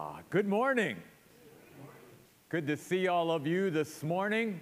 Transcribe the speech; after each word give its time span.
Ah, 0.00 0.20
good 0.30 0.46
morning. 0.46 0.96
Good 2.50 2.68
to 2.68 2.76
see 2.76 3.08
all 3.08 3.32
of 3.32 3.48
you 3.48 3.68
this 3.68 4.04
morning. 4.04 4.60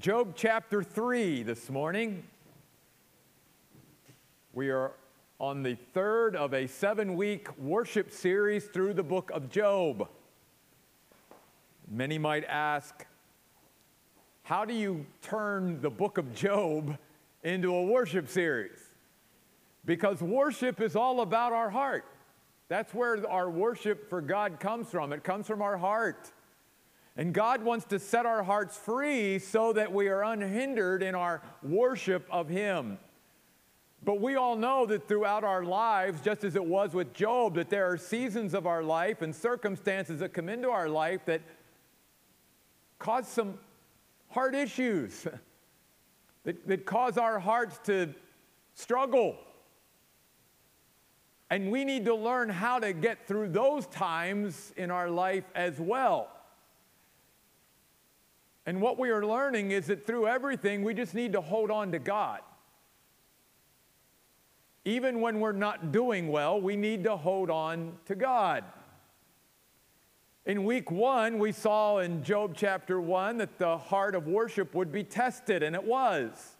Job 0.00 0.32
chapter 0.34 0.82
3 0.82 1.44
this 1.44 1.70
morning. 1.70 2.24
We 4.52 4.70
are 4.70 4.90
on 5.38 5.62
the 5.62 5.76
third 5.94 6.34
of 6.34 6.54
a 6.54 6.66
seven 6.66 7.14
week 7.14 7.56
worship 7.56 8.10
series 8.10 8.64
through 8.64 8.94
the 8.94 9.02
book 9.04 9.30
of 9.32 9.48
Job. 9.48 10.08
Many 11.88 12.18
might 12.18 12.44
ask, 12.46 13.06
how 14.42 14.64
do 14.64 14.74
you 14.74 15.06
turn 15.22 15.80
the 15.80 15.90
book 15.90 16.18
of 16.18 16.34
Job 16.34 16.98
into 17.44 17.72
a 17.72 17.84
worship 17.84 18.28
series? 18.28 18.90
Because 19.84 20.20
worship 20.20 20.80
is 20.80 20.96
all 20.96 21.20
about 21.20 21.52
our 21.52 21.70
heart. 21.70 22.04
That's 22.68 22.92
where 22.92 23.28
our 23.28 23.48
worship 23.48 24.08
for 24.10 24.20
God 24.20 24.58
comes 24.58 24.90
from. 24.90 25.12
It 25.12 25.22
comes 25.22 25.46
from 25.46 25.62
our 25.62 25.76
heart. 25.76 26.32
And 27.16 27.32
God 27.32 27.62
wants 27.62 27.86
to 27.86 27.98
set 27.98 28.26
our 28.26 28.42
hearts 28.42 28.76
free 28.76 29.38
so 29.38 29.72
that 29.72 29.92
we 29.92 30.08
are 30.08 30.22
unhindered 30.22 31.02
in 31.02 31.14
our 31.14 31.42
worship 31.62 32.26
of 32.30 32.48
Him. 32.48 32.98
But 34.04 34.20
we 34.20 34.36
all 34.36 34.56
know 34.56 34.84
that 34.86 35.08
throughout 35.08 35.42
our 35.42 35.64
lives, 35.64 36.20
just 36.20 36.44
as 36.44 36.54
it 36.56 36.64
was 36.64 36.92
with 36.92 37.14
Job, 37.14 37.54
that 37.54 37.70
there 37.70 37.90
are 37.90 37.96
seasons 37.96 38.52
of 38.52 38.66
our 38.66 38.82
life 38.82 39.22
and 39.22 39.34
circumstances 39.34 40.20
that 40.20 40.34
come 40.34 40.48
into 40.48 40.68
our 40.70 40.88
life 40.88 41.24
that 41.24 41.40
cause 42.98 43.26
some 43.26 43.58
heart 44.28 44.54
issues, 44.54 45.26
that, 46.44 46.66
that 46.68 46.84
cause 46.84 47.16
our 47.16 47.38
hearts 47.38 47.78
to 47.84 48.14
struggle. 48.74 49.36
And 51.48 51.70
we 51.70 51.84
need 51.84 52.04
to 52.06 52.14
learn 52.14 52.48
how 52.48 52.80
to 52.80 52.92
get 52.92 53.26
through 53.26 53.50
those 53.50 53.86
times 53.86 54.72
in 54.76 54.90
our 54.90 55.08
life 55.08 55.44
as 55.54 55.78
well. 55.78 56.28
And 58.66 58.80
what 58.80 58.98
we 58.98 59.10
are 59.10 59.24
learning 59.24 59.70
is 59.70 59.86
that 59.86 60.06
through 60.06 60.26
everything, 60.26 60.82
we 60.82 60.92
just 60.92 61.14
need 61.14 61.32
to 61.34 61.40
hold 61.40 61.70
on 61.70 61.92
to 61.92 62.00
God. 62.00 62.40
Even 64.84 65.20
when 65.20 65.38
we're 65.38 65.52
not 65.52 65.92
doing 65.92 66.28
well, 66.28 66.60
we 66.60 66.76
need 66.76 67.04
to 67.04 67.16
hold 67.16 67.48
on 67.48 67.92
to 68.06 68.16
God. 68.16 68.64
In 70.46 70.64
week 70.64 70.90
one, 70.90 71.38
we 71.38 71.52
saw 71.52 71.98
in 71.98 72.22
Job 72.24 72.54
chapter 72.56 73.00
one 73.00 73.36
that 73.38 73.58
the 73.58 73.78
heart 73.78 74.14
of 74.16 74.26
worship 74.26 74.74
would 74.74 74.90
be 74.92 75.04
tested, 75.04 75.62
and 75.62 75.74
it 75.76 75.82
was. 75.82 76.55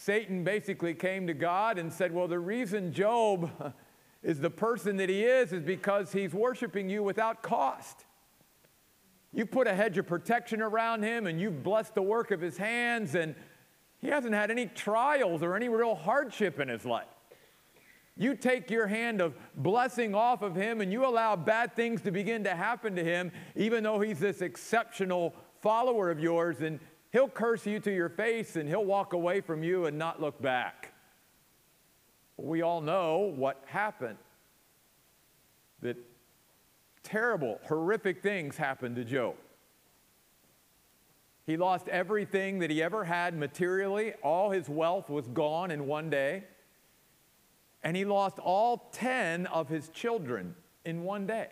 Satan 0.00 0.44
basically 0.44 0.94
came 0.94 1.26
to 1.26 1.34
God 1.34 1.76
and 1.76 1.92
said, 1.92 2.14
Well, 2.14 2.28
the 2.28 2.38
reason 2.38 2.92
Job 2.92 3.74
is 4.22 4.38
the 4.38 4.48
person 4.48 4.96
that 4.98 5.08
he 5.08 5.24
is 5.24 5.52
is 5.52 5.64
because 5.64 6.12
he's 6.12 6.32
worshiping 6.32 6.88
you 6.88 7.02
without 7.02 7.42
cost. 7.42 8.06
You've 9.32 9.50
put 9.50 9.66
a 9.66 9.74
hedge 9.74 9.98
of 9.98 10.06
protection 10.06 10.62
around 10.62 11.02
him 11.02 11.26
and 11.26 11.40
you've 11.40 11.64
blessed 11.64 11.96
the 11.96 12.02
work 12.02 12.30
of 12.30 12.40
his 12.40 12.56
hands, 12.56 13.16
and 13.16 13.34
he 14.00 14.06
hasn't 14.06 14.34
had 14.34 14.52
any 14.52 14.66
trials 14.66 15.42
or 15.42 15.56
any 15.56 15.68
real 15.68 15.96
hardship 15.96 16.60
in 16.60 16.68
his 16.68 16.84
life. 16.84 17.08
You 18.16 18.36
take 18.36 18.70
your 18.70 18.86
hand 18.86 19.20
of 19.20 19.34
blessing 19.56 20.14
off 20.14 20.42
of 20.42 20.54
him 20.54 20.80
and 20.80 20.92
you 20.92 21.04
allow 21.04 21.34
bad 21.34 21.74
things 21.74 22.02
to 22.02 22.12
begin 22.12 22.44
to 22.44 22.54
happen 22.54 22.94
to 22.94 23.02
him, 23.02 23.32
even 23.56 23.82
though 23.82 23.98
he's 23.98 24.20
this 24.20 24.42
exceptional 24.42 25.34
follower 25.60 26.08
of 26.08 26.20
yours, 26.20 26.60
and 26.60 26.78
He'll 27.10 27.28
curse 27.28 27.66
you 27.66 27.80
to 27.80 27.92
your 27.92 28.08
face 28.08 28.56
and 28.56 28.68
he'll 28.68 28.84
walk 28.84 29.12
away 29.12 29.40
from 29.40 29.62
you 29.62 29.86
and 29.86 29.98
not 29.98 30.20
look 30.20 30.40
back. 30.40 30.92
We 32.36 32.62
all 32.62 32.80
know 32.80 33.32
what 33.34 33.62
happened. 33.66 34.18
That 35.80 35.96
terrible, 37.02 37.60
horrific 37.64 38.22
things 38.22 38.56
happened 38.56 38.96
to 38.96 39.04
Job. 39.04 39.34
He 41.46 41.56
lost 41.56 41.88
everything 41.88 42.58
that 42.58 42.70
he 42.70 42.82
ever 42.82 43.04
had 43.04 43.34
materially. 43.34 44.12
All 44.22 44.50
his 44.50 44.68
wealth 44.68 45.08
was 45.08 45.26
gone 45.28 45.70
in 45.70 45.86
one 45.86 46.10
day. 46.10 46.44
And 47.82 47.96
he 47.96 48.04
lost 48.04 48.38
all 48.38 48.90
10 48.92 49.46
of 49.46 49.68
his 49.68 49.88
children 49.88 50.54
in 50.84 51.04
one 51.04 51.26
day. 51.26 51.48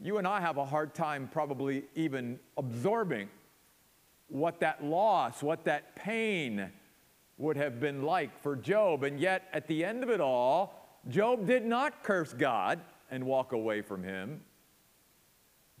You 0.00 0.18
and 0.18 0.26
I 0.26 0.40
have 0.40 0.56
a 0.56 0.64
hard 0.64 0.92
time 0.94 1.28
probably 1.30 1.84
even 1.94 2.40
absorbing 2.56 3.28
what 4.30 4.60
that 4.60 4.84
loss, 4.84 5.42
what 5.42 5.64
that 5.64 5.94
pain 5.96 6.70
would 7.38 7.56
have 7.56 7.80
been 7.80 8.02
like 8.02 8.40
for 8.42 8.54
Job. 8.54 9.02
And 9.02 9.18
yet, 9.18 9.48
at 9.52 9.66
the 9.66 9.84
end 9.84 10.02
of 10.02 10.10
it 10.10 10.20
all, 10.20 11.00
Job 11.08 11.46
did 11.46 11.64
not 11.64 12.02
curse 12.02 12.32
God 12.32 12.80
and 13.10 13.24
walk 13.24 13.52
away 13.52 13.82
from 13.82 14.02
him. 14.02 14.42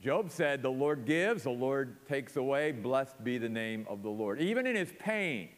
Job 0.02 0.30
said, 0.30 0.62
The 0.62 0.70
Lord 0.70 1.04
gives, 1.04 1.42
the 1.42 1.50
Lord 1.50 2.06
takes 2.06 2.36
away, 2.36 2.72
blessed 2.72 3.22
be 3.22 3.36
the 3.36 3.48
name 3.48 3.86
of 3.88 4.02
the 4.02 4.08
Lord. 4.08 4.40
Even 4.40 4.66
in 4.66 4.74
his 4.74 4.92
pain, 4.98 5.50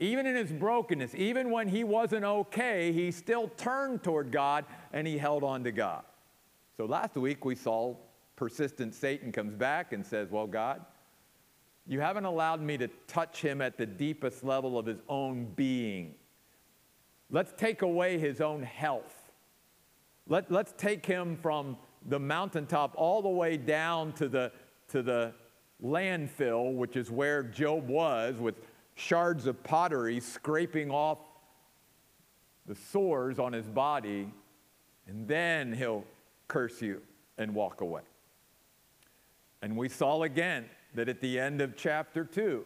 even 0.00 0.26
in 0.26 0.36
his 0.36 0.52
brokenness, 0.52 1.14
even 1.14 1.50
when 1.50 1.66
he 1.66 1.82
wasn't 1.82 2.24
okay, 2.24 2.92
he 2.92 3.10
still 3.10 3.48
turned 3.56 4.04
toward 4.04 4.30
God 4.30 4.64
and 4.92 5.06
he 5.06 5.16
held 5.16 5.42
on 5.42 5.64
to 5.64 5.72
God. 5.72 6.04
So 6.76 6.84
last 6.84 7.16
week 7.16 7.44
we 7.44 7.54
saw 7.54 7.96
persistent 8.36 8.94
Satan 8.94 9.32
comes 9.32 9.54
back 9.54 9.92
and 9.92 10.06
says, 10.06 10.30
Well, 10.30 10.46
God, 10.46 10.84
you 11.88 12.00
haven't 12.00 12.26
allowed 12.26 12.60
me 12.60 12.76
to 12.76 12.88
touch 13.06 13.40
him 13.40 13.62
at 13.62 13.78
the 13.78 13.86
deepest 13.86 14.44
level 14.44 14.78
of 14.78 14.84
his 14.84 14.98
own 15.08 15.46
being. 15.56 16.14
Let's 17.30 17.52
take 17.56 17.80
away 17.80 18.18
his 18.18 18.42
own 18.42 18.62
health. 18.62 19.32
Let, 20.28 20.52
let's 20.52 20.74
take 20.76 21.06
him 21.06 21.38
from 21.40 21.78
the 22.06 22.18
mountaintop 22.18 22.92
all 22.94 23.22
the 23.22 23.28
way 23.30 23.56
down 23.56 24.12
to 24.12 24.28
the, 24.28 24.52
to 24.88 25.02
the 25.02 25.32
landfill, 25.82 26.74
which 26.74 26.94
is 26.94 27.10
where 27.10 27.42
Job 27.42 27.88
was, 27.88 28.36
with 28.38 28.56
shards 28.94 29.46
of 29.46 29.62
pottery 29.64 30.20
scraping 30.20 30.90
off 30.90 31.18
the 32.66 32.74
sores 32.74 33.38
on 33.38 33.54
his 33.54 33.66
body, 33.66 34.30
and 35.06 35.26
then 35.26 35.72
he'll 35.72 36.04
curse 36.48 36.82
you 36.82 37.00
and 37.38 37.54
walk 37.54 37.80
away. 37.80 38.02
And 39.62 39.74
we 39.74 39.88
saw 39.88 40.24
again 40.24 40.66
that 40.98 41.08
at 41.08 41.20
the 41.20 41.38
end 41.38 41.60
of 41.60 41.76
chapter 41.76 42.24
2, 42.24 42.64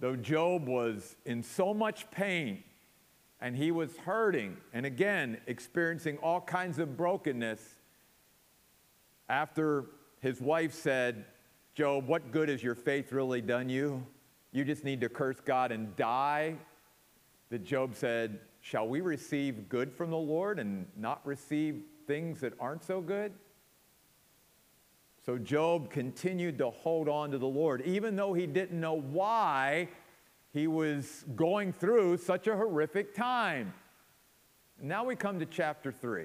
though 0.00 0.16
Job 0.16 0.66
was 0.66 1.14
in 1.24 1.40
so 1.40 1.72
much 1.72 2.10
pain 2.10 2.64
and 3.40 3.54
he 3.56 3.70
was 3.70 3.96
hurting 3.98 4.56
and 4.72 4.84
again 4.84 5.38
experiencing 5.46 6.18
all 6.18 6.40
kinds 6.40 6.80
of 6.80 6.96
brokenness, 6.96 7.62
after 9.28 9.84
his 10.18 10.40
wife 10.40 10.74
said, 10.74 11.26
Job, 11.76 12.08
what 12.08 12.32
good 12.32 12.48
has 12.48 12.60
your 12.60 12.74
faith 12.74 13.12
really 13.12 13.40
done 13.40 13.68
you? 13.68 14.04
You 14.50 14.64
just 14.64 14.82
need 14.82 15.00
to 15.02 15.08
curse 15.08 15.38
God 15.38 15.70
and 15.70 15.94
die. 15.94 16.56
That 17.50 17.62
Job 17.62 17.94
said, 17.94 18.40
Shall 18.62 18.88
we 18.88 19.00
receive 19.00 19.68
good 19.68 19.92
from 19.92 20.10
the 20.10 20.16
Lord 20.16 20.58
and 20.58 20.86
not 20.96 21.24
receive 21.24 21.84
things 22.08 22.40
that 22.40 22.54
aren't 22.58 22.82
so 22.82 23.00
good? 23.00 23.32
So 25.28 25.36
Job 25.36 25.90
continued 25.90 26.56
to 26.56 26.70
hold 26.70 27.06
on 27.06 27.32
to 27.32 27.36
the 27.36 27.46
Lord, 27.46 27.82
even 27.82 28.16
though 28.16 28.32
he 28.32 28.46
didn't 28.46 28.80
know 28.80 28.94
why 28.94 29.88
he 30.54 30.66
was 30.66 31.26
going 31.36 31.70
through 31.70 32.16
such 32.16 32.46
a 32.46 32.56
horrific 32.56 33.14
time. 33.14 33.74
Now 34.80 35.04
we 35.04 35.16
come 35.16 35.38
to 35.38 35.44
chapter 35.44 35.92
3. 35.92 36.24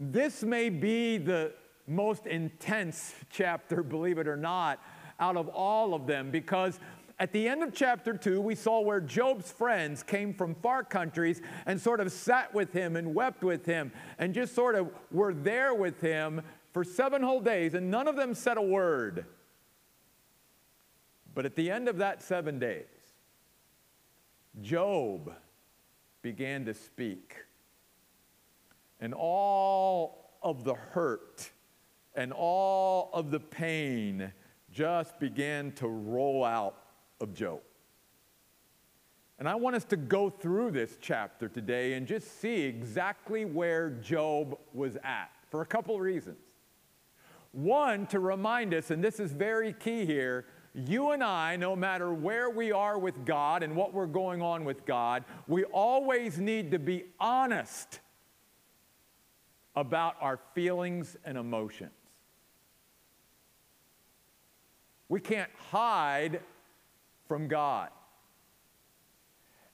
This 0.00 0.42
may 0.42 0.68
be 0.68 1.16
the 1.16 1.52
most 1.86 2.26
intense 2.26 3.14
chapter, 3.30 3.84
believe 3.84 4.18
it 4.18 4.26
or 4.26 4.36
not, 4.36 4.82
out 5.20 5.36
of 5.36 5.46
all 5.50 5.94
of 5.94 6.08
them, 6.08 6.32
because 6.32 6.80
at 7.20 7.30
the 7.30 7.46
end 7.46 7.62
of 7.62 7.72
chapter 7.72 8.14
2, 8.14 8.40
we 8.40 8.56
saw 8.56 8.80
where 8.80 9.00
Job's 9.00 9.52
friends 9.52 10.02
came 10.02 10.34
from 10.34 10.56
far 10.56 10.82
countries 10.82 11.40
and 11.66 11.80
sort 11.80 12.00
of 12.00 12.10
sat 12.10 12.52
with 12.52 12.72
him 12.72 12.96
and 12.96 13.14
wept 13.14 13.44
with 13.44 13.64
him 13.64 13.92
and 14.18 14.34
just 14.34 14.56
sort 14.56 14.74
of 14.74 14.90
were 15.12 15.32
there 15.32 15.72
with 15.72 16.00
him 16.00 16.42
for 16.76 16.84
seven 16.84 17.22
whole 17.22 17.40
days, 17.40 17.72
and 17.72 17.90
none 17.90 18.06
of 18.06 18.16
them 18.16 18.34
said 18.34 18.58
a 18.58 18.62
word. 18.62 19.24
But 21.34 21.46
at 21.46 21.56
the 21.56 21.70
end 21.70 21.88
of 21.88 21.96
that 21.96 22.22
seven 22.22 22.58
days, 22.58 22.84
Job 24.60 25.32
began 26.20 26.66
to 26.66 26.74
speak. 26.74 27.34
And 29.00 29.14
all 29.14 30.36
of 30.42 30.64
the 30.64 30.74
hurt 30.74 31.50
and 32.14 32.30
all 32.30 33.08
of 33.14 33.30
the 33.30 33.40
pain 33.40 34.30
just 34.70 35.18
began 35.18 35.72
to 35.76 35.88
roll 35.88 36.44
out 36.44 36.76
of 37.22 37.32
Job. 37.32 37.60
And 39.38 39.48
I 39.48 39.54
want 39.54 39.76
us 39.76 39.86
to 39.86 39.96
go 39.96 40.28
through 40.28 40.72
this 40.72 40.98
chapter 41.00 41.48
today 41.48 41.94
and 41.94 42.06
just 42.06 42.38
see 42.38 42.64
exactly 42.64 43.46
where 43.46 43.88
Job 43.88 44.58
was 44.74 44.98
at 45.02 45.30
for 45.50 45.62
a 45.62 45.66
couple 45.66 45.98
reasons. 45.98 46.36
One, 47.56 48.06
to 48.08 48.20
remind 48.20 48.74
us, 48.74 48.90
and 48.90 49.02
this 49.02 49.18
is 49.18 49.32
very 49.32 49.72
key 49.72 50.04
here, 50.04 50.44
you 50.74 51.12
and 51.12 51.24
I, 51.24 51.56
no 51.56 51.74
matter 51.74 52.12
where 52.12 52.50
we 52.50 52.70
are 52.70 52.98
with 52.98 53.24
God 53.24 53.62
and 53.62 53.74
what 53.74 53.94
we're 53.94 54.04
going 54.04 54.42
on 54.42 54.66
with 54.66 54.84
God, 54.84 55.24
we 55.48 55.64
always 55.64 56.38
need 56.38 56.70
to 56.72 56.78
be 56.78 57.04
honest 57.18 58.00
about 59.74 60.16
our 60.20 60.38
feelings 60.54 61.16
and 61.24 61.38
emotions. 61.38 61.92
We 65.08 65.20
can't 65.20 65.50
hide 65.70 66.40
from 67.26 67.48
God. 67.48 67.88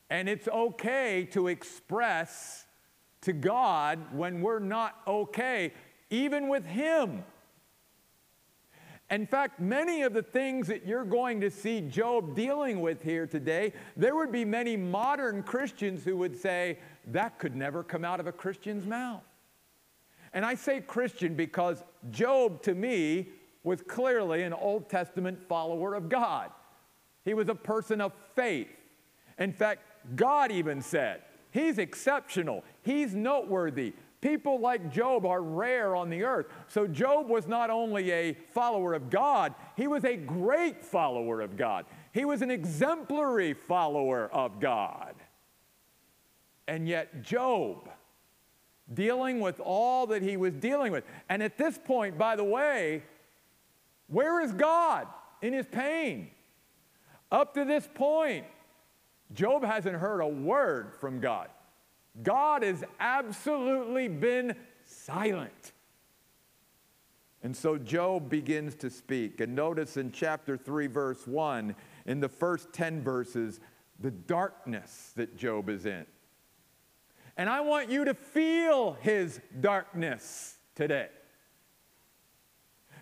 And 0.08 0.28
it's 0.28 0.46
okay 0.46 1.28
to 1.32 1.48
express 1.48 2.64
to 3.22 3.32
God 3.32 3.98
when 4.12 4.40
we're 4.40 4.60
not 4.60 5.00
okay, 5.08 5.72
even 6.10 6.48
with 6.48 6.64
Him. 6.64 7.24
In 9.12 9.26
fact, 9.26 9.60
many 9.60 10.02
of 10.02 10.14
the 10.14 10.22
things 10.22 10.66
that 10.68 10.86
you're 10.86 11.04
going 11.04 11.42
to 11.42 11.50
see 11.50 11.82
Job 11.82 12.34
dealing 12.34 12.80
with 12.80 13.02
here 13.02 13.26
today, 13.26 13.74
there 13.94 14.16
would 14.16 14.32
be 14.32 14.42
many 14.42 14.74
modern 14.74 15.42
Christians 15.42 16.02
who 16.02 16.16
would 16.16 16.34
say, 16.34 16.78
that 17.08 17.38
could 17.38 17.54
never 17.54 17.84
come 17.84 18.06
out 18.06 18.20
of 18.20 18.26
a 18.26 18.32
Christian's 18.32 18.86
mouth. 18.86 19.22
And 20.32 20.46
I 20.46 20.54
say 20.54 20.80
Christian 20.80 21.34
because 21.34 21.84
Job, 22.10 22.62
to 22.62 22.74
me, 22.74 23.28
was 23.64 23.82
clearly 23.82 24.44
an 24.44 24.54
Old 24.54 24.88
Testament 24.88 25.46
follower 25.46 25.94
of 25.94 26.08
God. 26.08 26.50
He 27.22 27.34
was 27.34 27.50
a 27.50 27.54
person 27.54 28.00
of 28.00 28.12
faith. 28.34 28.68
In 29.38 29.52
fact, 29.52 29.82
God 30.16 30.50
even 30.50 30.80
said, 30.80 31.20
He's 31.50 31.76
exceptional, 31.76 32.64
He's 32.80 33.14
noteworthy. 33.14 33.92
People 34.22 34.60
like 34.60 34.92
Job 34.92 35.26
are 35.26 35.42
rare 35.42 35.96
on 35.96 36.08
the 36.08 36.22
earth. 36.22 36.46
So, 36.68 36.86
Job 36.86 37.28
was 37.28 37.48
not 37.48 37.70
only 37.70 38.12
a 38.12 38.34
follower 38.54 38.94
of 38.94 39.10
God, 39.10 39.52
he 39.76 39.88
was 39.88 40.04
a 40.04 40.16
great 40.16 40.84
follower 40.84 41.40
of 41.40 41.56
God. 41.56 41.86
He 42.12 42.24
was 42.24 42.40
an 42.40 42.50
exemplary 42.50 43.52
follower 43.52 44.30
of 44.32 44.60
God. 44.60 45.16
And 46.68 46.88
yet, 46.88 47.22
Job, 47.22 47.90
dealing 48.94 49.40
with 49.40 49.58
all 49.58 50.06
that 50.06 50.22
he 50.22 50.36
was 50.36 50.54
dealing 50.54 50.92
with, 50.92 51.02
and 51.28 51.42
at 51.42 51.58
this 51.58 51.76
point, 51.76 52.16
by 52.16 52.36
the 52.36 52.44
way, 52.44 53.02
where 54.06 54.40
is 54.40 54.52
God 54.52 55.08
in 55.40 55.52
his 55.52 55.66
pain? 55.66 56.30
Up 57.32 57.54
to 57.54 57.64
this 57.64 57.88
point, 57.92 58.46
Job 59.32 59.64
hasn't 59.64 59.96
heard 59.96 60.20
a 60.20 60.28
word 60.28 60.94
from 61.00 61.18
God. 61.18 61.48
God 62.20 62.62
has 62.62 62.84
absolutely 63.00 64.08
been 64.08 64.54
silent. 64.84 65.72
And 67.42 67.56
so 67.56 67.78
Job 67.78 68.28
begins 68.28 68.74
to 68.76 68.90
speak. 68.90 69.40
And 69.40 69.54
notice 69.54 69.96
in 69.96 70.12
chapter 70.12 70.56
3, 70.56 70.86
verse 70.86 71.26
1, 71.26 71.74
in 72.06 72.20
the 72.20 72.28
first 72.28 72.72
10 72.72 73.02
verses, 73.02 73.60
the 73.98 74.10
darkness 74.10 75.12
that 75.16 75.36
Job 75.36 75.68
is 75.68 75.86
in. 75.86 76.06
And 77.36 77.48
I 77.48 77.62
want 77.62 77.90
you 77.90 78.04
to 78.04 78.14
feel 78.14 78.96
his 79.00 79.40
darkness 79.60 80.58
today. 80.74 81.08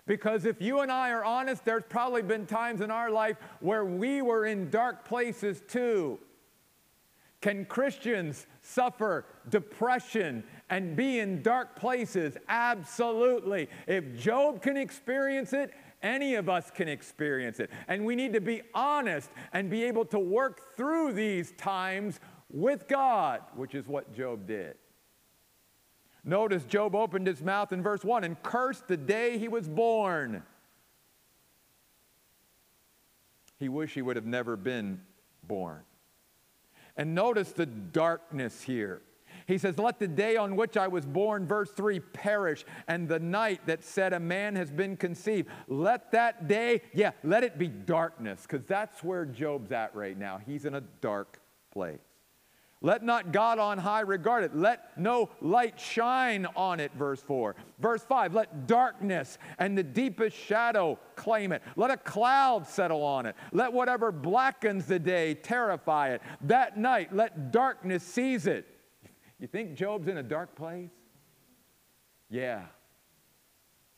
Because 0.06 0.44
if 0.44 0.60
you 0.60 0.80
and 0.80 0.90
I 0.90 1.10
are 1.10 1.24
honest, 1.24 1.64
there's 1.64 1.84
probably 1.88 2.22
been 2.22 2.46
times 2.46 2.80
in 2.80 2.90
our 2.90 3.10
life 3.10 3.36
where 3.60 3.84
we 3.84 4.22
were 4.22 4.46
in 4.46 4.70
dark 4.70 5.04
places 5.04 5.62
too. 5.68 6.18
Can 7.40 7.64
Christians 7.64 8.46
suffer 8.60 9.24
depression 9.48 10.44
and 10.68 10.94
be 10.94 11.20
in 11.20 11.42
dark 11.42 11.74
places? 11.74 12.36
Absolutely. 12.48 13.68
If 13.86 14.16
Job 14.18 14.60
can 14.60 14.76
experience 14.76 15.52
it, 15.54 15.72
any 16.02 16.34
of 16.34 16.48
us 16.48 16.70
can 16.70 16.88
experience 16.88 17.58
it. 17.60 17.70
And 17.88 18.04
we 18.04 18.14
need 18.14 18.34
to 18.34 18.40
be 18.40 18.62
honest 18.74 19.30
and 19.52 19.70
be 19.70 19.84
able 19.84 20.04
to 20.06 20.18
work 20.18 20.76
through 20.76 21.12
these 21.12 21.52
times 21.52 22.20
with 22.50 22.88
God, 22.88 23.40
which 23.54 23.74
is 23.74 23.86
what 23.86 24.14
Job 24.14 24.46
did. 24.46 24.76
Notice 26.22 26.64
Job 26.64 26.94
opened 26.94 27.26
his 27.26 27.40
mouth 27.42 27.72
in 27.72 27.82
verse 27.82 28.04
1 28.04 28.24
and 28.24 28.42
cursed 28.42 28.88
the 28.88 28.96
day 28.96 29.38
he 29.38 29.48
was 29.48 29.66
born. 29.66 30.42
He 33.58 33.70
wished 33.70 33.94
he 33.94 34.02
would 34.02 34.16
have 34.16 34.26
never 34.26 34.56
been 34.56 35.00
born. 35.42 35.80
And 36.96 37.14
notice 37.14 37.52
the 37.52 37.66
darkness 37.66 38.62
here. 38.62 39.02
He 39.46 39.58
says, 39.58 39.78
Let 39.78 39.98
the 39.98 40.08
day 40.08 40.36
on 40.36 40.56
which 40.56 40.76
I 40.76 40.88
was 40.88 41.04
born, 41.06 41.46
verse 41.46 41.70
3, 41.70 42.00
perish, 42.00 42.64
and 42.88 43.08
the 43.08 43.18
night 43.18 43.66
that 43.66 43.82
said 43.82 44.12
a 44.12 44.20
man 44.20 44.56
has 44.56 44.70
been 44.70 44.96
conceived. 44.96 45.48
Let 45.66 46.12
that 46.12 46.46
day, 46.46 46.82
yeah, 46.92 47.12
let 47.24 47.42
it 47.42 47.58
be 47.58 47.68
darkness, 47.68 48.42
because 48.42 48.64
that's 48.64 49.02
where 49.02 49.24
Job's 49.24 49.72
at 49.72 49.94
right 49.94 50.16
now. 50.16 50.38
He's 50.44 50.64
in 50.64 50.74
a 50.74 50.82
dark 51.00 51.40
place. 51.72 51.98
Let 52.82 53.02
not 53.02 53.30
God 53.30 53.58
on 53.58 53.76
high 53.76 54.00
regard 54.00 54.42
it. 54.42 54.56
Let 54.56 54.96
no 54.96 55.28
light 55.42 55.78
shine 55.78 56.46
on 56.56 56.80
it, 56.80 56.92
verse 56.94 57.20
4. 57.20 57.54
Verse 57.78 58.02
5, 58.02 58.32
let 58.32 58.66
darkness 58.66 59.36
and 59.58 59.76
the 59.76 59.82
deepest 59.82 60.34
shadow 60.34 60.98
claim 61.14 61.52
it. 61.52 61.62
Let 61.76 61.90
a 61.90 61.98
cloud 61.98 62.66
settle 62.66 63.02
on 63.02 63.26
it. 63.26 63.36
Let 63.52 63.74
whatever 63.74 64.10
blackens 64.10 64.86
the 64.86 64.98
day 64.98 65.34
terrify 65.34 66.14
it. 66.14 66.22
That 66.42 66.78
night, 66.78 67.14
let 67.14 67.52
darkness 67.52 68.02
seize 68.02 68.46
it. 68.46 68.66
You 69.38 69.46
think 69.46 69.74
Job's 69.74 70.08
in 70.08 70.16
a 70.16 70.22
dark 70.22 70.54
place? 70.54 70.90
Yeah. 72.30 72.62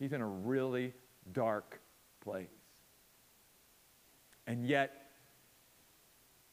He's 0.00 0.12
in 0.12 0.20
a 0.20 0.26
really 0.26 0.93
dark 1.32 1.81
place. 2.20 2.49
And 4.49 4.67
yet, 4.67 5.12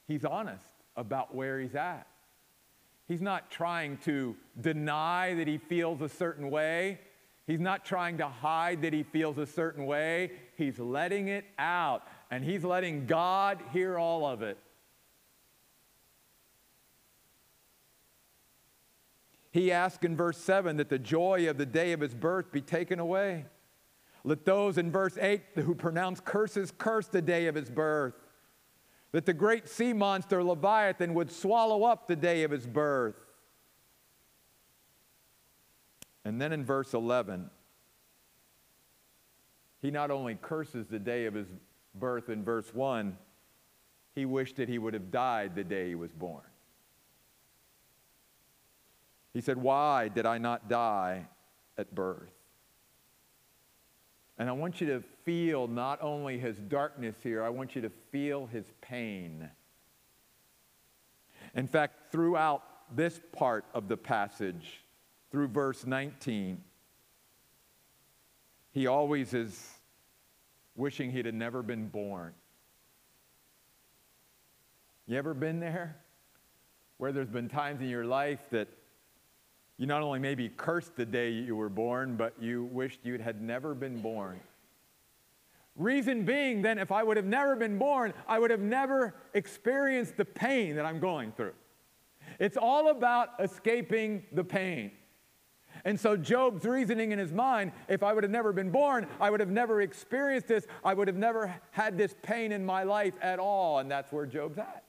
he's 0.07 0.25
honest 0.25 0.63
about 0.95 1.33
where 1.33 1.59
he's 1.59 1.73
at. 1.73 2.05
He's 3.09 3.21
not 3.21 3.49
trying 3.49 3.97
to 4.05 4.35
deny 4.61 5.33
that 5.33 5.47
he 5.47 5.57
feels 5.57 5.99
a 5.99 6.07
certain 6.07 6.51
way. 6.51 6.99
He's 7.47 7.59
not 7.59 7.83
trying 7.83 8.19
to 8.19 8.27
hide 8.27 8.83
that 8.83 8.93
he 8.93 9.01
feels 9.01 9.39
a 9.39 9.47
certain 9.47 9.87
way. 9.87 10.31
He's 10.55 10.77
letting 10.77 11.27
it 11.27 11.45
out, 11.57 12.03
and 12.29 12.43
he's 12.43 12.63
letting 12.63 13.07
God 13.07 13.59
hear 13.73 13.97
all 13.97 14.27
of 14.27 14.43
it. 14.43 14.59
He 19.49 19.71
asked 19.71 20.03
in 20.05 20.15
verse 20.15 20.37
7 20.37 20.77
that 20.77 20.89
the 20.89 20.99
joy 20.99 21.49
of 21.49 21.57
the 21.57 21.65
day 21.65 21.93
of 21.93 22.01
his 22.01 22.13
birth 22.13 22.51
be 22.51 22.61
taken 22.61 22.99
away. 22.99 23.45
Let 24.23 24.45
those 24.45 24.77
in 24.77 24.91
verse 24.91 25.17
8 25.19 25.41
who 25.55 25.73
pronounce 25.73 26.19
curses 26.19 26.71
curse 26.77 27.07
the 27.07 27.23
day 27.23 27.47
of 27.47 27.55
his 27.55 27.71
birth 27.71 28.13
that 29.11 29.25
the 29.25 29.33
great 29.33 29.67
sea 29.67 29.93
monster 29.93 30.43
Leviathan 30.43 31.13
would 31.13 31.31
swallow 31.31 31.83
up 31.83 32.07
the 32.07 32.15
day 32.15 32.43
of 32.43 32.51
his 32.51 32.67
birth. 32.67 33.15
And 36.23 36.39
then 36.39 36.53
in 36.53 36.63
verse 36.63 36.93
11, 36.93 37.49
he 39.81 39.89
not 39.89 40.11
only 40.11 40.35
curses 40.35 40.87
the 40.87 40.99
day 40.99 41.25
of 41.25 41.33
his 41.33 41.47
birth 41.95 42.29
in 42.29 42.43
verse 42.43 42.73
1, 42.73 43.17
he 44.13 44.25
wished 44.25 44.57
that 44.57 44.69
he 44.69 44.77
would 44.77 44.93
have 44.93 45.11
died 45.11 45.55
the 45.55 45.63
day 45.63 45.89
he 45.89 45.95
was 45.95 46.11
born. 46.11 46.43
He 49.33 49.41
said, 49.41 49.57
Why 49.57 50.07
did 50.07 50.25
I 50.25 50.37
not 50.37 50.67
die 50.69 51.25
at 51.77 51.93
birth? 51.95 52.38
And 54.39 54.47
I 54.47 54.53
want 54.53 54.79
you 54.79 54.87
to 54.87 55.03
feel 55.25 55.67
not 55.67 56.01
only 56.01 56.39
his 56.39 56.57
darkness 56.57 57.15
here, 57.21 57.43
I 57.43 57.49
want 57.49 57.75
you 57.75 57.81
to 57.81 57.91
feel 58.11 58.45
his 58.47 58.65
pain. 58.79 59.49
In 61.53 61.67
fact, 61.67 62.13
throughout 62.13 62.63
this 62.95 63.19
part 63.33 63.65
of 63.73 63.89
the 63.89 63.97
passage, 63.97 64.85
through 65.29 65.49
verse 65.49 65.85
19, 65.85 66.63
he 68.71 68.87
always 68.87 69.33
is 69.33 69.73
wishing 70.75 71.11
he'd 71.11 71.25
have 71.25 71.35
never 71.35 71.61
been 71.61 71.89
born. 71.89 72.33
You 75.05 75.17
ever 75.17 75.33
been 75.33 75.59
there? 75.59 75.97
Where 76.97 77.11
there's 77.11 77.27
been 77.27 77.49
times 77.49 77.81
in 77.81 77.89
your 77.89 78.05
life 78.05 78.39
that 78.51 78.69
you 79.79 79.85
not 79.85 80.03
only 80.03 80.19
maybe 80.19 80.49
cursed 80.49 80.97
the 80.97 81.05
day 81.05 81.31
you 81.31 81.55
were 81.55 81.69
born, 81.69 82.17
but 82.17 82.33
you 82.39 82.65
wished 82.65 82.99
you 83.03 83.17
had 83.17 83.41
never 83.41 83.73
been 83.73 84.01
born. 84.01 84.41
Reason 85.77 86.25
being, 86.25 86.61
then, 86.61 86.77
if 86.77 86.91
I 86.91 87.01
would 87.01 87.15
have 87.15 87.25
never 87.25 87.55
been 87.55 87.77
born, 87.77 88.13
I 88.27 88.39
would 88.39 88.51
have 88.51 88.59
never 88.59 89.15
experienced 89.33 90.17
the 90.17 90.25
pain 90.25 90.75
that 90.75 90.85
I'm 90.85 90.99
going 90.99 91.31
through. 91.31 91.53
It's 92.39 92.57
all 92.57 92.89
about 92.89 93.29
escaping 93.39 94.23
the 94.33 94.43
pain. 94.43 94.91
And 95.85 95.97
so 95.97 96.17
Job's 96.17 96.65
reasoning 96.65 97.13
in 97.13 97.19
his 97.19 97.31
mind 97.31 97.71
if 97.87 98.03
I 98.03 98.11
would 98.11 98.25
have 98.25 98.31
never 98.31 98.51
been 98.51 98.71
born, 98.71 99.07
I 99.21 99.29
would 99.29 99.39
have 99.39 99.49
never 99.49 99.81
experienced 99.81 100.49
this, 100.49 100.67
I 100.83 100.93
would 100.93 101.07
have 101.07 101.15
never 101.15 101.55
had 101.71 101.97
this 101.97 102.13
pain 102.21 102.51
in 102.51 102.65
my 102.65 102.83
life 102.83 103.13
at 103.21 103.39
all. 103.39 103.79
And 103.79 103.89
that's 103.89 104.11
where 104.11 104.25
Job's 104.25 104.57
at. 104.57 104.83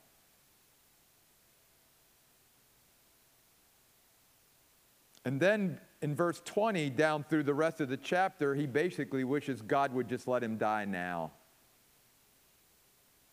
And 5.24 5.40
then 5.40 5.78
in 6.02 6.14
verse 6.14 6.40
20 6.44 6.90
down 6.90 7.24
through 7.24 7.42
the 7.42 7.54
rest 7.54 7.80
of 7.80 7.88
the 7.88 7.96
chapter, 7.96 8.54
he 8.54 8.66
basically 8.66 9.24
wishes 9.24 9.60
God 9.60 9.92
would 9.92 10.08
just 10.08 10.26
let 10.26 10.42
him 10.42 10.56
die 10.56 10.84
now. 10.84 11.32